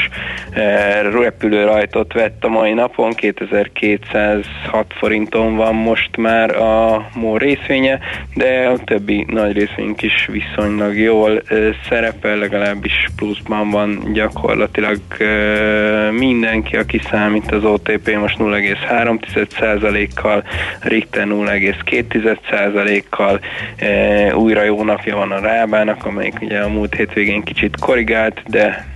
[0.52, 8.00] eh, repülőrajtot vett a mai napon, 2206 forinton van most már a MOL részvénye,
[8.36, 16.12] de a többi nagy részvényünk is viszonylag jól eh, szerepel, legalábbis pluszban van gyakorlatilag eh,
[16.12, 20.44] mindenki, aki számít az OTP most 0,3%-kal,
[20.80, 23.40] Richter 0,2%-kal,
[23.76, 28.88] e, újra jó napja van a Rábának, amelyik ugye a múlt hétvégén kicsit korrigált, de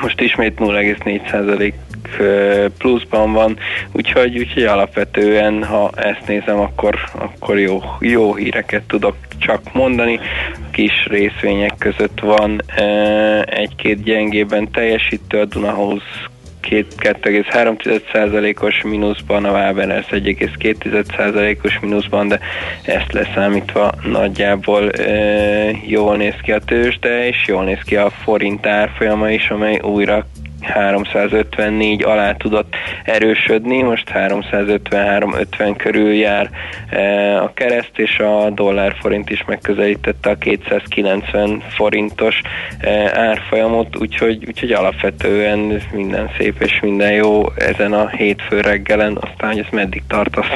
[0.00, 1.72] most ismét 0,4%
[2.78, 3.58] pluszban van,
[3.92, 10.20] úgyhogy, úgyhogy alapvetően, ha ezt nézem, akkor, akkor jó, jó híreket tudok csak mondani.
[10.70, 12.62] Kis részvények között van
[13.44, 16.28] egy-két gyengében teljesítő, a Dunahouse
[16.62, 22.40] 2,3%-os mínuszban, a Waberers 1,2%-os mínuszban, de
[22.82, 25.10] ezt leszámítva nagyjából e,
[25.86, 30.26] jól néz ki a tőzsde, és jól néz ki a forint árfolyama is, amely újra
[30.60, 36.50] 354 alá tudott erősödni, most 353-50 körül jár
[36.90, 42.40] e, a kereszt, és a dollár forint is megközelítette a 290 forintos
[42.78, 49.50] e, árfolyamot, úgyhogy, úgyhogy alapvetően minden szép és minden jó ezen a hétfő reggelen, aztán,
[49.50, 50.52] hogy ez meddig tart, azt,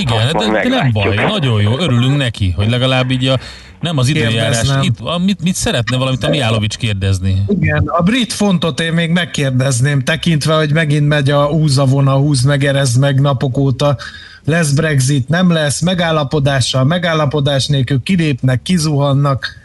[0.00, 3.38] Igen, azt majd de, de nem baj, nagyon jó, örülünk neki, hogy legalább így a,
[3.80, 7.44] nem az időjárás, itt, mit, mit szeretne valamit a Miálovics kérdezni?
[7.48, 12.64] Igen, a brit fontot én még megkérdezném, tekintve, hogy megint megy a húzavona, húz meg,
[12.64, 13.96] erezd meg napok óta.
[14.44, 19.56] Lesz Brexit, nem lesz, megállapodással, megállapodás nélkül kilépnek, kizuhannak.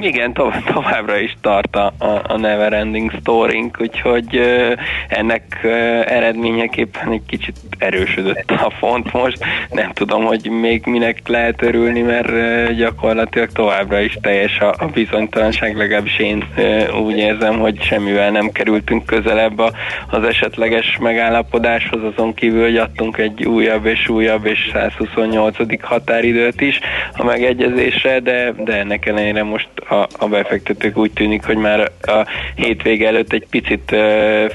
[0.00, 4.72] Igen, to- továbbra is tart a, a, a Neverending Story-nk, úgyhogy ö,
[5.08, 5.68] ennek ö,
[6.06, 9.38] eredményeképpen egy kicsit erősödött a font most.
[9.70, 14.86] Nem tudom, hogy még minek lehet örülni, mert ö, gyakorlatilag továbbra is teljes a, a
[14.86, 19.72] bizonytalanság, legalábbis én ö, úgy érzem, hogy semmivel nem kerültünk közelebb a,
[20.10, 25.82] az esetleges megállapodáshoz, azon kívül, hogy adtunk egy újabb és újabb és 128.
[25.82, 26.80] határidőt is
[27.16, 32.26] a megegyezésre, de, de ennek ellenére most a, a befektetők úgy tűnik, hogy már a
[32.54, 33.96] hétvége előtt egy picit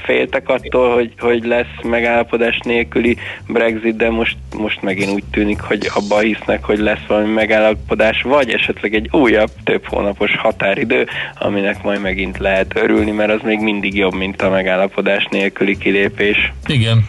[0.02, 3.16] féltek attól, hogy, hogy lesz megállapodás nélküli
[3.46, 8.50] Brexit, de most, most megint úgy tűnik, hogy abba hisznek, hogy lesz valami megállapodás, vagy
[8.50, 11.06] esetleg egy újabb, több hónapos határidő,
[11.38, 16.52] aminek majd megint lehet örülni, mert az még mindig jobb, mint a megállapodás nélküli kilépés.
[16.66, 17.04] Igen.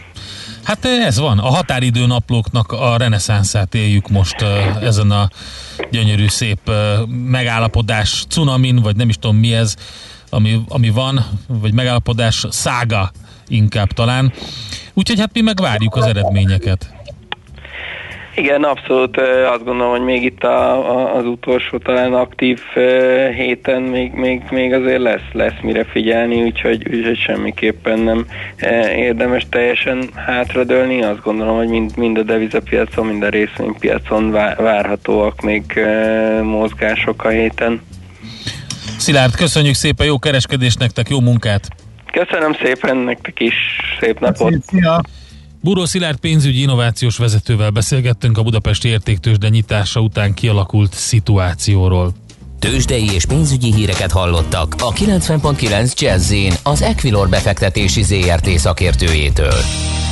[0.64, 1.38] Hát ez van.
[1.38, 4.42] A határidő naplóknak a reneszánszát éljük most
[4.80, 5.28] ezen a
[5.90, 6.70] gyönyörű szép
[7.08, 9.74] megállapodás cunamin, vagy nem is tudom mi ez,
[10.30, 13.10] ami, ami van, vagy megállapodás szága
[13.48, 14.32] inkább talán.
[14.94, 16.94] Úgyhogy hát mi megvárjuk az eredményeket.
[18.36, 19.16] Igen, abszolút
[19.52, 22.60] azt gondolom, hogy még itt a, a, az utolsó talán aktív
[23.34, 28.26] héten még, még, még azért lesz, lesz mire figyelni, úgyhogy, úgyhogy semmiképpen nem
[28.96, 31.02] érdemes teljesen hátradőlni.
[31.02, 35.80] Azt gondolom, hogy mind, mind a devizapiacon, mind a részvénypiacon vá- várhatóak még
[36.42, 37.82] mozgások a héten.
[38.98, 41.68] Szilárd, köszönjük szépen, jó kereskedést nektek, jó munkát!
[42.12, 43.54] Köszönöm szépen nektek is,
[44.00, 44.52] szép napot!
[44.62, 45.00] Szia!
[45.64, 52.12] Buró Szilárd pénzügyi innovációs vezetővel beszélgettünk a Budapesti Értéktősde nyitása után kialakult szituációról.
[52.58, 59.58] Tőzsdei és pénzügyi híreket hallottak a 90.9 jazz az Equilor befektetési ZRT szakértőjétől.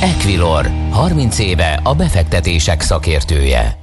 [0.01, 3.82] Equilor, 30 éve a befektetések szakértője.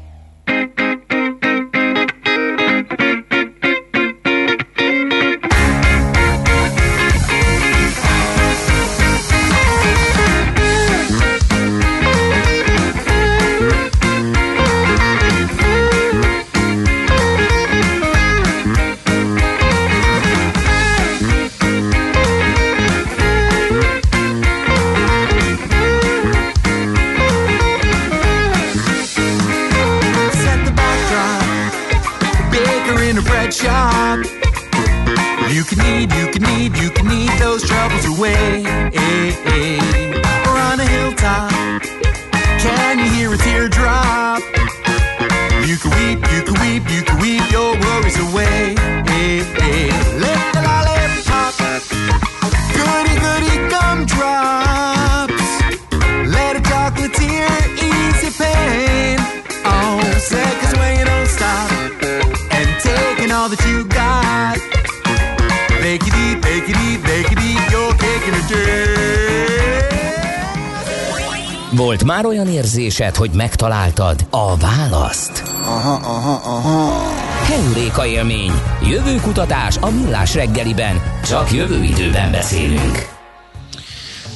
[72.71, 75.43] Érzésed, hogy megtaláltad a választ?
[75.65, 77.03] Aha, aha, aha.
[77.45, 78.53] Heuréka élmény.
[78.83, 81.03] Jövőkutatás a millás reggeliben.
[81.25, 83.09] Csak jövő időben beszélünk.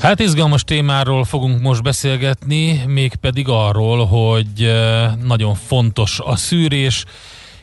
[0.01, 7.05] Hát izgalmas témáról fogunk most beszélgetni, mégpedig arról, hogy eh, nagyon fontos a szűrés,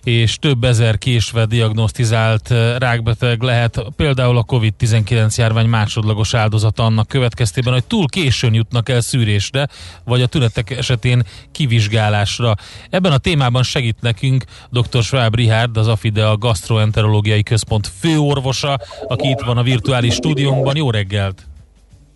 [0.03, 7.07] és több ezer késve diagnosztizált eh, rákbeteg lehet például a COVID-19 járvány másodlagos áldozata annak
[7.07, 9.67] következtében, hogy túl későn jutnak el szűrésre,
[10.03, 12.55] vagy a tünetek esetén kivizsgálásra.
[12.89, 15.03] Ebben a témában segít nekünk dr.
[15.03, 20.75] Schwab Richard, az AFIDE a Gastroenterológiai Központ főorvosa, aki itt van a virtuális stúdiónkban.
[20.75, 21.50] Jó reggelt!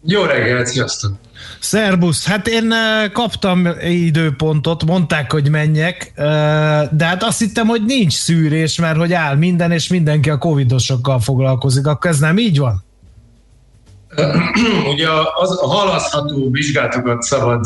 [0.08, 1.12] Jó reggelt, sziasztok!
[1.60, 2.74] Szerbusz, hát én
[3.14, 6.12] kaptam időpontot, mondták, hogy menjek,
[6.91, 11.20] de hát azt hittem, hogy nincs szűrés, mert hogy áll minden, és mindenki a covidosokkal
[11.20, 12.84] foglalkozik, akkor ez nem így van?
[14.93, 17.66] Ugye az, a halasztható vizsgálatokat szabad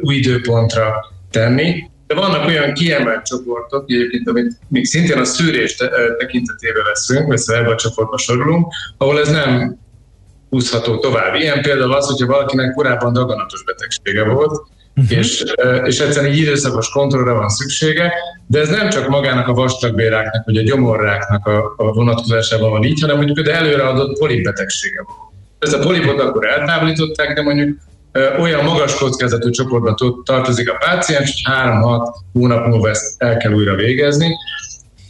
[0.00, 5.76] új időpontra tenni, de vannak olyan kiemelt csoportok, egyébként, amit még szintén a szűrés
[6.18, 9.82] tekintetében veszünk, szóval ebbe a csoportba sorolunk, ahol ez nem
[10.54, 11.34] húzható tovább.
[11.34, 14.62] Ilyen például az, hogyha valakinek korábban daganatos betegsége volt,
[14.96, 15.18] uh-huh.
[15.18, 15.44] és,
[15.84, 18.12] és egyszerűen egy időszakos kontrollra van szüksége,
[18.46, 23.00] de ez nem csak magának a vastagbéráknak, vagy a gyomorráknak a, a vonatkozásában van így,
[23.00, 25.32] hanem mondjuk de előreadott polipbetegsége volt.
[25.58, 27.78] Ez a polipot akkor eltávolították, de mondjuk
[28.38, 33.74] olyan magas kockázatú csoportba tartozik a páciens, hogy 3-6 hónap múlva ezt el kell újra
[33.74, 34.36] végezni.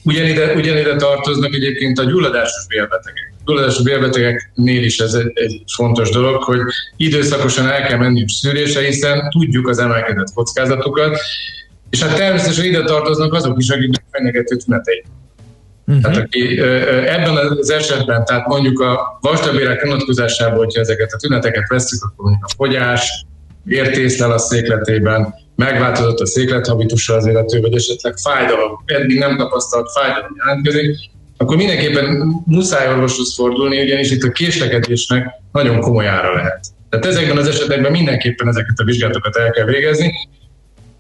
[0.05, 3.34] Ugyanide, ugyanide tartoznak egyébként a gyulladásos bélbetegek.
[3.45, 6.61] Gyulladásos bélbetegeknél is ez egy, egy fontos dolog, hogy
[6.97, 11.19] időszakosan el kell menniük szűrésre, hiszen tudjuk az emelkedett kockázatokat,
[11.91, 15.05] és hát természetesen ide tartoznak azok is, akiknek fenyegető tünetei.
[15.87, 16.03] Uh-huh.
[16.03, 16.61] Tehát aki,
[17.07, 22.45] ebben az esetben, tehát mondjuk a vastagbérek vonatkozásában, hogyha ezeket a tüneteket veszük, akkor mondjuk
[22.45, 23.25] a fogyás,
[23.63, 30.37] vértészlel a székletében, megváltozott a széklethabitusa az illető, vagy esetleg fájdalom, eddig nem tapasztalt fájdalom
[30.37, 30.97] jelentkezik,
[31.37, 36.67] akkor mindenképpen muszáj orvoshoz fordulni, ugyanis itt a késlekedésnek nagyon komoly ára lehet.
[36.91, 40.13] Tehát ezekben az esetekben mindenképpen ezeket a vizsgálatokat el kell végezni,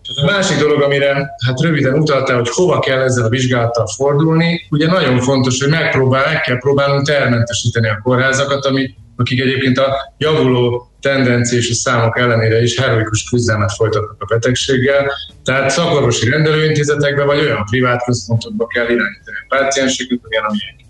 [0.09, 4.66] és a másik dolog, amire hát röviden utaltál, hogy hova kell ezzel a vizsgálattal fordulni,
[4.70, 10.14] ugye nagyon fontos, hogy megpróbál, meg kell próbálnunk termentesíteni a kórházakat, amik, akik egyébként a
[10.18, 15.11] javuló tendencia és a számok ellenére is heroikus küzdelmet folytatnak a betegséggel.
[15.45, 20.83] Tehát szakorvosi rendelőintézetekbe vagy olyan privát központokba kell irányítani a pácienseket, olyan, amilyen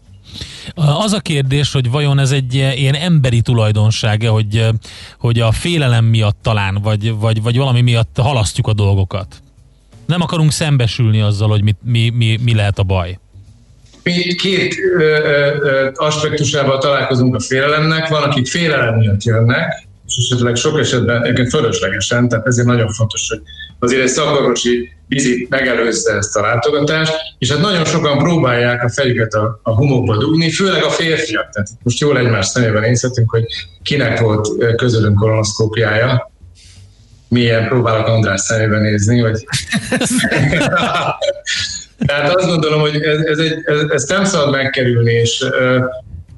[1.05, 4.67] Az a kérdés, hogy vajon ez egy ilyen emberi tulajdonsága, hogy,
[5.19, 9.43] hogy a félelem miatt talán, vagy, vagy, vagy valami miatt halasztjuk a dolgokat.
[10.07, 13.19] Nem akarunk szembesülni azzal, hogy mit, mi, mi, mi lehet a baj.
[14.03, 18.09] Mi két ö, ö, aspektusával találkozunk a félelemnek.
[18.09, 19.87] Van, akik félelem miatt jönnek,
[20.17, 23.41] és esetleg sok esetben egyébként fölöslegesen, tehát ezért nagyon fontos, hogy
[23.79, 29.35] azért egy szakorvosi vizit megelőzze ezt a látogatást, és hát nagyon sokan próbálják a fejüket
[29.35, 31.51] a, a humokba dugni, főleg a férfiak.
[31.51, 33.45] Tehát most jól egymás szemében nézhetünk, hogy
[33.83, 36.33] kinek volt közülünk kolonoszkópiája,
[37.29, 39.45] milyen próbálok András szemébe nézni, vagy...
[42.07, 45.85] Tehát azt gondolom, hogy ez, ez egy, ez, ezt nem szabad megkerülni, és ö,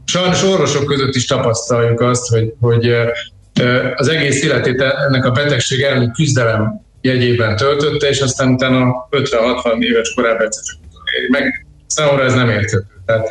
[0.05, 3.09] sajnos orvosok között is tapasztaljuk azt, hogy, hogy ö,
[3.95, 10.15] az egész életét ennek a betegség elleni küzdelem jegyében töltötte, és aztán utána 50-60 éves
[10.15, 10.63] korában egyszer
[11.31, 11.67] meg.
[11.87, 12.87] Számomra ez nem érthető.
[13.07, 13.29] Tehát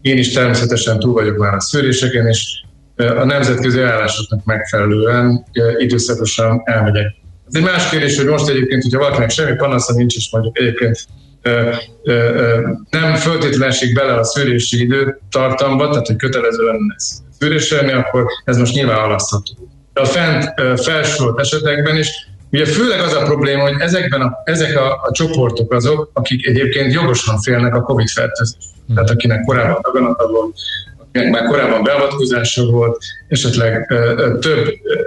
[0.00, 2.62] én is természetesen túl vagyok már a szűréseken, és
[2.96, 5.44] a nemzetközi állásoknak megfelelően
[5.78, 7.14] időszakosan elmegyek.
[7.48, 11.06] Ez egy más kérdés, hogy most egyébként, hogyha valakinek semmi panasza nincs, és mondjuk egyébként
[11.42, 11.70] ö,
[12.02, 17.92] ö, ö, nem föltétlenül esik bele a szűrési időtartamba, tehát hogy kötelező lenne ezt szűréselni,
[17.92, 19.61] akkor ez most nyilván halasztható.
[19.92, 22.08] De a fent felsorolt esetekben is,
[22.50, 26.92] ugye főleg az a probléma, hogy ezekben a, ezek a, a csoportok azok, akik egyébként
[26.92, 28.58] jogosan félnek a COVID fertőzést.
[28.94, 30.56] Tehát akinek korábban daganata volt,
[30.98, 35.00] akinek már korábban beavatkozása volt, esetleg ö, ö, több ö,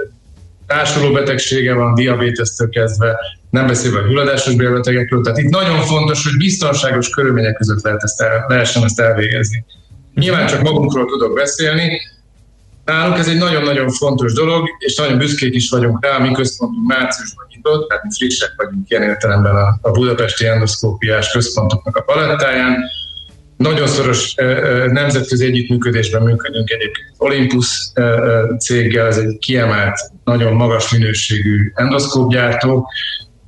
[0.68, 3.18] társuló betegsége van, diabétesztől kezdve,
[3.50, 5.22] nem beszélve a hulladásos bélbetegekről.
[5.22, 9.66] Tehát itt nagyon fontos, hogy biztonságos körülmények között lehet ezt el, lehessen ezt elvégezni.
[10.14, 12.02] Nyilván csak magunkról tudok beszélni.
[12.86, 17.46] Nálunk ez egy nagyon-nagyon fontos dolog, és nagyon büszkék is vagyunk rá, mi központunk márciusban
[17.50, 22.78] nyitott, tehát mi frissek vagyunk ilyen értelemben a, a budapesti endoszkópiás központoknak a palettáján.
[23.58, 24.36] Nagyon szoros
[24.92, 27.92] nemzetközi együttműködésben működünk egyébként Olympus
[28.60, 32.88] céggel, ez egy kiemelt, nagyon magas minőségű endoszkópgyártó,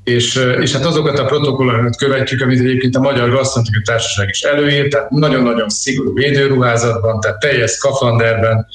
[0.03, 4.89] és, és hát azokat a protokollokat követjük, amit egyébként a Magyar Gasztronómiai Társaság is előírt,
[4.89, 8.67] tehát nagyon-nagyon szigorú védőruházatban, tehát teljes szkafanderben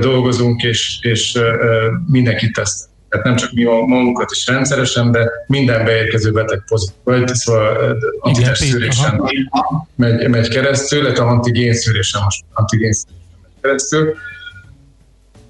[0.00, 1.38] dolgozunk, és, és
[2.10, 2.88] mindenkit teszt.
[3.08, 8.62] Tehát nem csak mi magunkat is rendszeresen, de minden beérkező beteg pozitív, vagy szóval antitest
[8.62, 9.22] szűrésen
[9.96, 14.14] megy, megy keresztül, illetve antigén szűrésen most antigén szűrésen megy keresztül.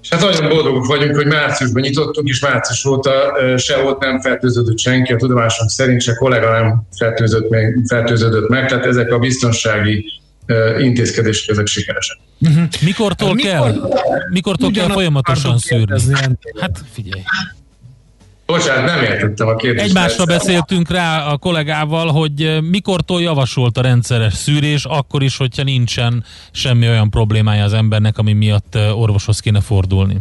[0.01, 3.11] És hát nagyon boldogok vagyunk, hogy márciusban nyitottunk, és március óta
[3.57, 8.67] se ott nem fertőződött senki, a tudomásunk szerint se kollega nem fertőzött meg, fertőződött meg,
[8.67, 10.20] tehát ezek a biztonsági
[10.79, 12.17] intézkedések, ezek sikeresek.
[12.39, 12.63] Uh-huh.
[12.81, 13.89] Mikortól Mikor, kell?
[14.29, 16.13] Mikortól kell Ugyanazt folyamatosan szűrni?
[16.59, 17.21] Hát figyelj.
[18.45, 19.85] Bocsánat, nem értettem a kérdést.
[19.85, 26.23] Egymásra beszéltünk rá a kollégával, hogy mikortól javasolt a rendszeres szűrés, akkor is, hogyha nincsen
[26.51, 30.17] semmi olyan problémája az embernek, ami miatt orvoshoz kéne fordulni.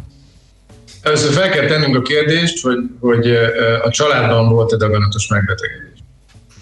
[1.02, 3.30] Először fel kell tennünk a kérdést, hogy, hogy
[3.82, 5.98] a családban volt-e daganatos megbetegedés.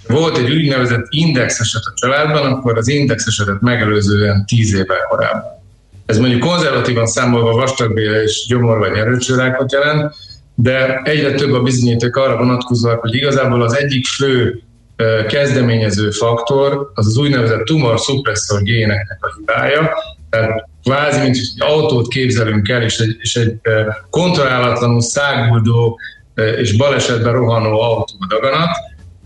[0.08, 5.56] Volt egy úgynevezett index eset a családban, akkor az index esetet megelőzően 10 évvel korábban.
[6.06, 10.14] Ez mondjuk konzervatívan számolva vastagbél és gyomor vagy erőcsőrákot jelent,
[10.54, 14.62] de egyre több a bizonyíték arra vonatkozóak, hogy igazából az egyik fő
[15.28, 19.90] kezdeményező faktor az az úgynevezett tumor suppressor géneknek a hibája,
[20.30, 23.60] tehát kvázi, mint egy autót képzelünk el, és egy, és egy
[24.10, 25.98] kontrollálatlanul száguldó
[26.34, 28.70] és balesetben rohanó autó daganat,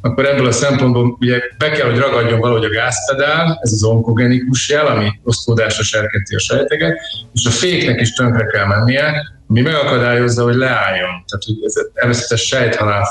[0.02, 4.68] akkor ebből a szempontból ugye be kell, hogy ragadjon valahogy a gázpedál, ez az onkogenikus
[4.68, 6.98] jel, ami osztódásra serkenti a sejteket,
[7.32, 11.24] és a féknek is tönkre kell mennie, ami megakadályozza, hogy leálljon.
[11.26, 13.04] Tehát, hogy ez előzetes sejthalál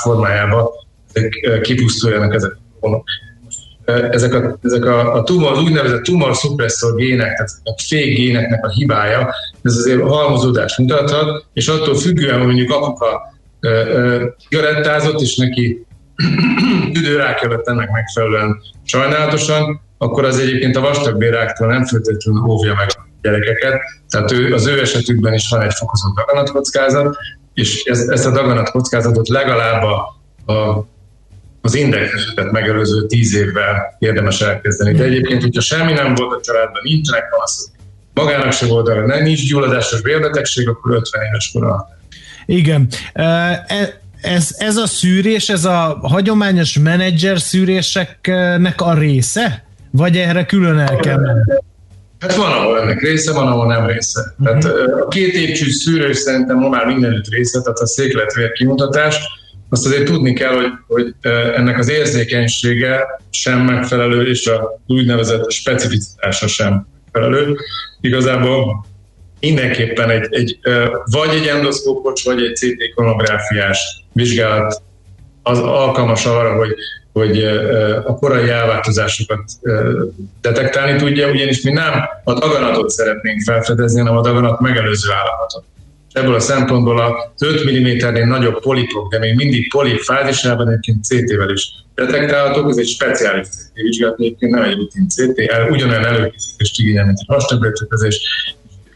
[1.42, 3.04] ö, kipusztuljanak ezek a vonok.
[4.12, 8.66] Ezek a, ezek a, a tumor, az úgynevezett tumor suppressor gének, tehát a fék géneknek
[8.66, 13.22] a hibája, ez azért halmozódást mutathat, és attól függően, hogy mondjuk apuka
[14.48, 15.86] cigarettázott, és neki
[16.94, 23.08] tüdőrák jött ennek megfelelően sajnálatosan, akkor az egyébként a vastagbéráktól nem feltétlenül óvja meg a
[23.22, 23.82] gyerekeket.
[24.10, 27.18] Tehát ő, az ő esetükben is van egy fokozott daganatkockázat,
[27.54, 30.22] és ez, ezt a daganatkockázatot legalább a,
[30.54, 30.88] a,
[31.62, 34.98] az index esetet megelőző tíz évvel érdemes elkezdeni.
[34.98, 37.70] De egyébként, hogyha semmi nem volt a családban, nincsenek panaszok,
[38.14, 41.90] magának se volt arra, nem nincs gyulladásos bélbetegség, akkor 50 éves kor alatt.
[42.46, 42.88] Igen.
[43.14, 49.66] E- Ez, ez a szűrés, ez a hagyományos menedzser szűréseknek a része?
[49.92, 51.42] Vagy erre külön el kell menni?
[52.20, 54.34] Hát van, ahol ennek része, van, ahol nem része.
[54.38, 54.48] Mhm.
[54.48, 59.20] Tehát ö, a két évcsű szűrős szerintem ma már mindenütt része, tehát a székletvér kimutatás.
[59.70, 61.14] Azt azért tudni kell, hogy, hogy
[61.56, 67.56] ennek az érzékenysége sem megfelelő, és a úgynevezett specificitása sem megfelelő.
[68.02, 68.86] Igazából
[69.42, 70.60] mindenképpen egy, egy
[71.06, 74.82] vagy egy endoszkópos, vagy egy CT konográfiás vizsgálat
[75.44, 76.74] az alkalmas arra, hogy,
[77.14, 77.44] hogy
[78.06, 79.44] a korai elváltozásokat
[80.42, 85.64] detektálni tudja, ugyanis mi nem a daganatot szeretnénk felfedezni, hanem a daganat megelőző állapotot.
[86.12, 87.02] Ebből a szempontból
[87.36, 92.78] az 5 mm-nél nagyobb polipok, de még mindig polip fázisában egyébként CT-vel is detektálhatók, ez
[92.78, 98.20] egy speciális CT vizsgálat, egyébként nem egy rutin CT, ugyanolyan előkészítést igényel, mint egy vastagbéltükrözés,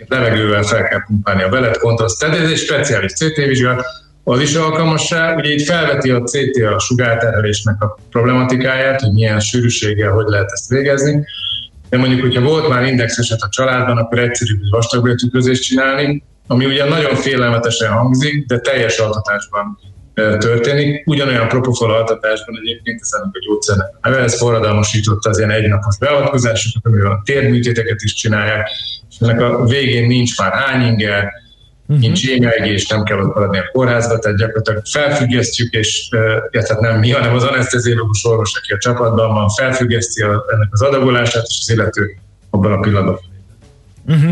[0.07, 3.85] levegővel fel kell pumpálni a belet kontraszt, tehát ez egy speciális CT vizsgálat,
[4.23, 10.11] az is alkalmassá, ugye itt felveti a CT a sugárterhelésnek a problematikáját, hogy milyen sűrűséggel
[10.11, 11.25] hogy lehet ezt végezni,
[11.89, 16.85] de mondjuk, hogyha volt már index eset a családban, akkor egyszerűbb egy csinálni, ami ugye
[16.85, 19.79] nagyon félelmetesen hangzik, de teljes altatásban
[20.15, 21.07] történik.
[21.07, 23.87] Ugyanolyan propofol altatásban egyébként ez ennek a gyógyszernek.
[24.01, 28.69] a neve, Ez forradalmasította az ilyen egynapos beavatkozásokat, amivel a térműtéteket is csinálják,
[29.09, 31.31] és ennek a végén nincs már hányinger,
[31.87, 32.05] uh-huh.
[32.05, 36.09] nincs émeigés, nem kell ott maradni a kórházba, tehát gyakorlatilag felfüggesztjük, és
[36.51, 40.67] ja, tehát nem mi, hanem az anesteziológus orvos, aki a csapatban van, felfüggeszti a, ennek
[40.71, 42.17] az adagolását, és az illető
[42.49, 43.33] abban a pillanatban
[44.07, 44.31] Uh-huh.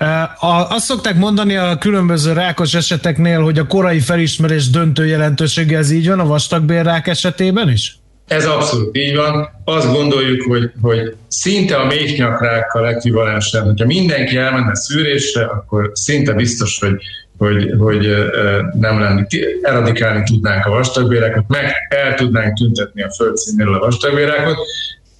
[0.00, 5.90] Uh, azt szokták mondani a különböző rákos eseteknél, hogy a korai felismerés döntő jelentősége, ez
[5.90, 7.96] így van a vastagbélrák esetében is?
[8.26, 9.48] Ez abszolút így van.
[9.64, 16.78] Azt gondoljuk, hogy, hogy szinte a méhnyakrákkal ekvivalensen, hogyha mindenki elmenne szűrésre, akkor szinte biztos,
[16.78, 16.96] hogy,
[17.38, 18.08] hogy, hogy
[18.72, 19.26] nem lenni,
[19.62, 24.56] eradikálni tudnánk a vastagbérákat, meg el tudnánk tüntetni a földszínéről a vastagbérákat.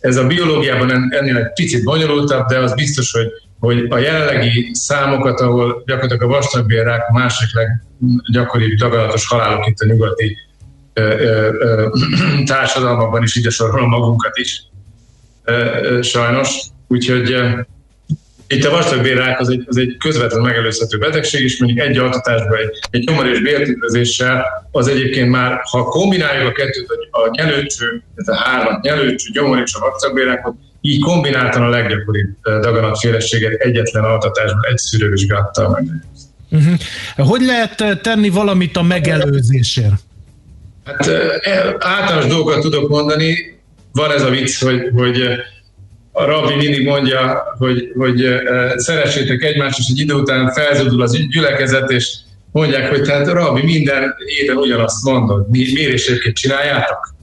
[0.00, 3.26] Ez a biológiában ennél egy picit bonyolultabb, de az biztos, hogy
[3.62, 9.86] hogy a jelenlegi számokat, ahol gyakorlatilag a vastagbélrák a másik leggyakoribb daganatos halálok itt a
[9.86, 10.36] nyugati
[10.92, 11.88] ö, ö, ö,
[12.44, 14.62] társadalmakban is, ide sorolom magunkat is,
[16.00, 16.60] sajnos.
[16.88, 17.36] Úgyhogy
[18.46, 22.78] itt a vastagbélrák az egy, az egy közvetlenül megelőzhető betegség, és mondjuk egy altatásban egy,
[22.90, 28.44] egy nyomor és béltükrözéssel az egyébként már, ha kombináljuk a kettőt, a nyelőcső, tehát a
[28.44, 30.54] hármat, nyelőcső, nyomor és a vastagbérákot,
[30.84, 35.84] így kombináltan a leggyakoribb daganatféleséget egyetlen altatásban, egy szűrővizsgálattal meg.
[36.50, 37.28] Uh-huh.
[37.28, 39.92] Hogy lehet tenni valamit a megelőzésért?
[40.84, 41.08] Hát
[41.78, 43.60] általános dolgokat tudok mondani.
[43.92, 45.22] Van ez a vicc, hogy, hogy
[46.12, 48.24] a rabbi mindig mondja, hogy, hogy
[48.76, 52.14] szeressétek egymást, és egy idő után felzódul az gyülekezet, és
[52.52, 57.14] mondják, hogy tehát rabbi minden éven ugyanazt mondod, méréseket csináljátok?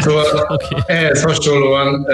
[0.00, 0.80] Szóval okay.
[0.86, 2.06] ehhez hasonlóan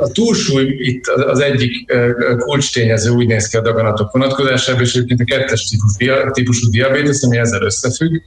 [0.00, 1.92] a túlsúly itt az egyik
[2.38, 7.36] kulcstényező úgy néz ki a daganatok vonatkozásában, és egyébként a kettes típusú, típusú diabétesz, ami
[7.36, 8.20] ezzel összefügg.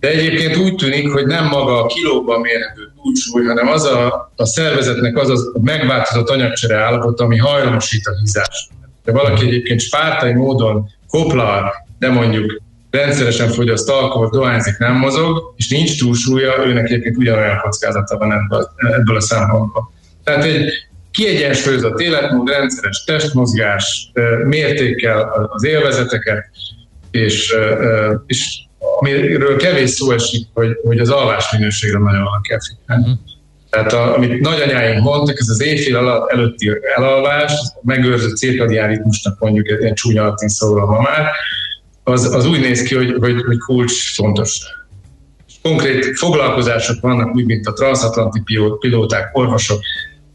[0.00, 4.44] De egyébként úgy tűnik, hogy nem maga a kilóban mérhető túlsúly, hanem az a, a
[4.44, 8.74] szervezetnek az a megváltozott anyagcsere állapot, ami hajlamosít a hízásra.
[9.04, 12.62] De valaki egyébként spártai módon koplar, de mondjuk
[12.92, 18.70] rendszeresen fogyaszt alkohol, dohányzik, nem mozog, és nincs túlsúlya, őnek egyébként ugyanolyan kockázata van ebből,
[18.76, 19.92] ebből a szempontból.
[20.24, 20.72] Tehát egy
[21.10, 24.10] kiegyensúlyozott életmód, rendszeres testmozgás,
[24.44, 26.50] mértékkel az élvezeteket,
[27.10, 27.54] és,
[28.26, 28.60] és
[28.98, 33.10] amiről kevés szó esik, hogy, hogy az alvásminőségre nagyon van kell figyelni.
[33.10, 33.18] Uh-huh.
[33.70, 39.68] Tehát a, amit nagyanyáink mondtak, ez az éjfél alatt előtti elalvás, megőrzött cirkadián ritmusnak mondjuk,
[39.80, 41.30] ilyen csúnya latin szóval ma már,
[42.04, 44.60] az, az úgy néz ki, hogy, hogy, hogy kulcs fontos.
[45.62, 48.42] Konkrét foglalkozások vannak, úgy, mint a transatlanti
[48.80, 49.80] pilóták, orvosok,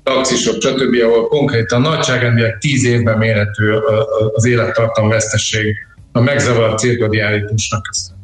[0.04, 3.80] taxisok, stb., ahol konkrétan nagyságrendileg tíz évben mérhető
[4.34, 5.76] az élettartam vesztesség
[6.12, 8.16] a megzavart cirkadiánitmusnak köszönhető.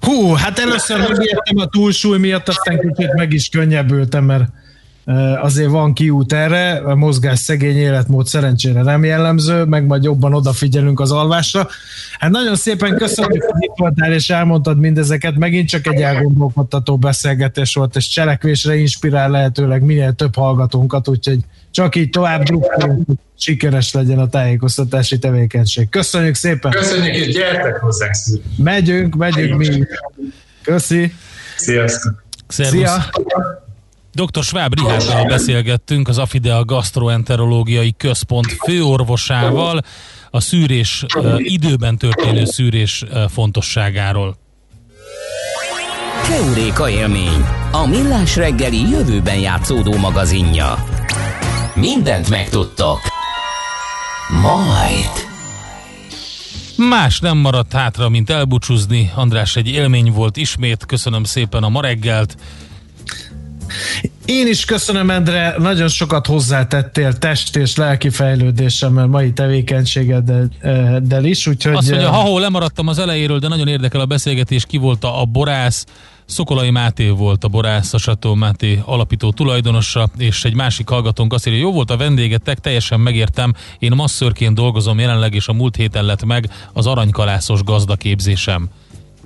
[0.00, 4.44] Hú, hát először megijedtem a túlsúly miatt, aztán kicsit meg is könnyebbültem, mert
[5.40, 11.00] azért van kiút erre, a mozgás szegény életmód szerencsére nem jellemző, meg majd jobban odafigyelünk
[11.00, 11.68] az alvásra.
[12.18, 17.74] Hát nagyon szépen köszönjük, hogy itt voltál és elmondtad mindezeket, megint csak egy elgondolkodtató beszélgetés
[17.74, 21.38] volt, és cselekvésre inspirál lehetőleg minél több hallgatónkat, úgyhogy
[21.70, 25.88] csak így tovább drukkolunk, sikeres legyen a tájékoztatási tevékenység.
[25.88, 26.70] Köszönjük szépen!
[26.70, 28.14] Köszönjük, és gyertek hozzánk!
[28.56, 29.84] Megyünk, megyünk mi.
[30.62, 31.14] Köszi!
[31.56, 32.24] Sziasztok!
[32.48, 32.78] Szervusz.
[32.78, 33.10] Szia!
[34.14, 34.42] Dr.
[34.42, 39.80] Schwab Rihárdal beszélgettünk az Afidea Gastroenterológiai Központ főorvosával
[40.30, 41.04] a szűrés,
[41.36, 44.36] időben történő szűrés fontosságáról.
[46.26, 50.86] Keuréka élmény, a millás reggeli jövőben játszódó magazinja.
[51.74, 53.00] Mindent megtudtok.
[54.42, 55.30] Majd.
[56.76, 59.12] Más nem maradt hátra, mint elbúcsúzni.
[59.14, 60.86] András, egy élmény volt ismét.
[60.86, 62.36] Köszönöm szépen a ma reggelt.
[64.24, 71.74] Én is köszönöm, Endre, nagyon sokat hozzátettél test és lelki fejlődésemmel mai tevékenységeddel is, úgyhogy...
[71.74, 75.24] Azt mondja, ha lemaradtam az elejéről, de nagyon érdekel a beszélgetés, ki volt a, a
[75.24, 75.86] borász,
[76.24, 81.46] Szokolai Máté volt a borász, a Sató Máté alapító tulajdonosa, és egy másik hallgatónk azt
[81.46, 86.04] írja, jó volt a vendégetek, teljesen megértem, én masszörként dolgozom jelenleg, és a múlt héten
[86.04, 88.68] lett meg az aranykalászos gazdaképzésem.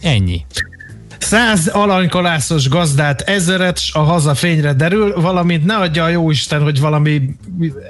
[0.00, 0.44] Ennyi.
[1.26, 6.80] Száz alanykalászos gazdát, ezeret, s a haza fényre derül, valamint ne adja a jóisten, hogy
[6.80, 7.36] valami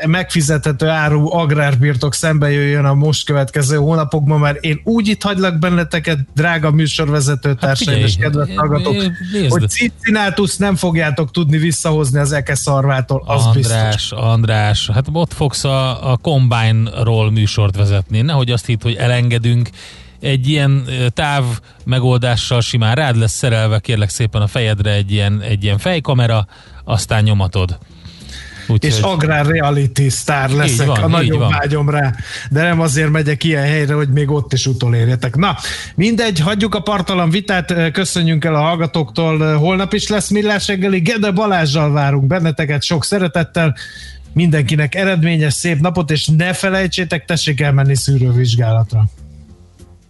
[0.06, 6.18] megfizethető áru agrárbirtok szembe jöjjön a most következő hónapokban, mert én úgy itt hagylak benneteket,
[6.34, 8.94] drága műsorvezető társaim figyelj, és kedves hallgatók,
[9.32, 9.50] nézd.
[9.50, 14.12] hogy Cincinnatusz nem fogjátok tudni visszahozni az eke szarvától, az András, biztos.
[14.12, 18.20] András, hát ott fogsz a, a Combine-ról műsort vezetni.
[18.20, 19.68] Nehogy azt hitt, hogy elengedünk
[20.26, 21.44] egy ilyen táv
[21.84, 26.46] megoldással simán rád lesz szerelve, kérlek szépen a fejedre egy ilyen, egy ilyen fejkamera,
[26.84, 27.78] aztán nyomatod.
[28.78, 32.14] és agrár reality sztár leszek, van, a nagyobb vágyom rá,
[32.50, 35.36] de nem azért megyek ilyen helyre, hogy még ott is utolérjetek.
[35.36, 35.56] Na,
[35.94, 41.30] mindegy, hagyjuk a partalan vitát, köszönjünk el a hallgatóktól, holnap is lesz millás reggeli, Gede
[41.30, 43.76] Balázsjal várunk benneteket sok szeretettel,
[44.32, 49.04] mindenkinek eredményes, szép napot, és ne felejtsétek, tessék elmenni szűrővizsgálatra.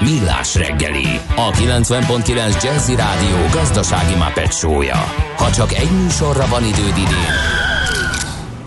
[0.00, 5.14] Millás reggeli, a 90.9 Jazzy Rádió gazdasági Muppet show-ja.
[5.36, 7.34] Ha csak egy műsorra van időd idén,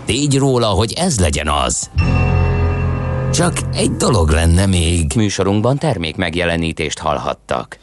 [0.04, 1.90] tégy róla, hogy ez legyen az.
[3.32, 5.12] Csak egy dolog lenne még.
[5.16, 7.78] Műsorunkban termék megjelenítést hallhattak.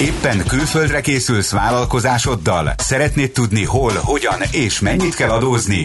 [0.00, 2.74] Éppen külföldre készülsz vállalkozásoddal?
[2.76, 5.84] Szeretnéd tudni hol, hogyan és mennyit kell adózni?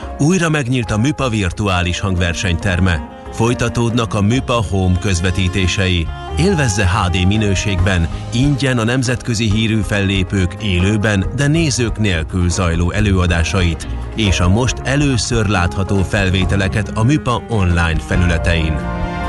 [0.21, 3.09] Újra megnyílt a Műpa virtuális hangversenyterme.
[3.31, 6.07] Folytatódnak a Műpa Home közvetítései.
[6.37, 14.39] Élvezze HD minőségben, ingyen a nemzetközi hírű fellépők élőben, de nézők nélkül zajló előadásait, és
[14.39, 18.75] a most először látható felvételeket a Műpa online felületein.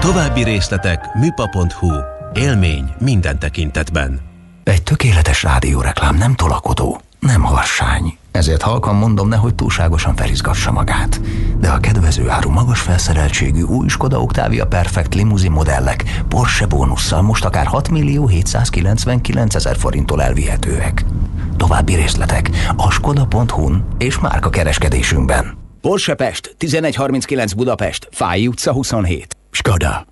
[0.00, 1.92] További részletek műpa.hu.
[2.34, 4.20] Élmény minden tekintetben.
[4.64, 8.20] Egy tökéletes rádióreklám nem tolakodó, nem harsány.
[8.32, 11.20] Ezért halkan mondom, nehogy túlságosan felizgassa magát.
[11.58, 17.44] De a kedvező áru magas felszereltségű új Skoda Octavia Perfect limuzin modellek Porsche bónusszal most
[17.44, 21.04] akár 6 millió 799 ezer forinttól elvihetőek.
[21.56, 25.56] További részletek a skoda.hu-n és márka kereskedésünkben.
[25.80, 29.36] Porsche Pest, 1139 Budapest, Fáj utca 27.
[29.50, 30.11] Skoda.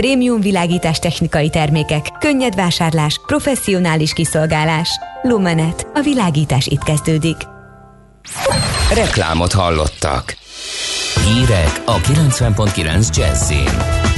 [0.00, 4.88] Prémium világítás technikai termékek, könnyed vásárlás, professzionális kiszolgálás.
[5.22, 5.86] Lumenet.
[5.94, 7.36] A világítás itt kezdődik.
[8.94, 10.36] Reklámot hallottak.
[11.24, 14.08] Hírek a 90.9 Jazzin.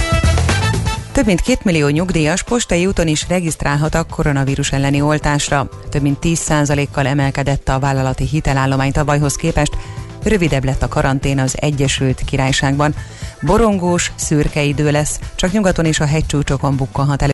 [1.12, 5.68] Több mint két millió nyugdíjas postai úton is regisztrálhat a koronavírus elleni oltásra.
[5.88, 9.76] Több mint 10%-kal emelkedett a vállalati hitelállomány tavalyhoz képest,
[10.24, 12.94] rövidebb lett a karantén az Egyesült Királyságban.
[13.40, 17.28] Borongós, szürke idő lesz, csak nyugaton és a hegycsúcsokon bukkanhat elő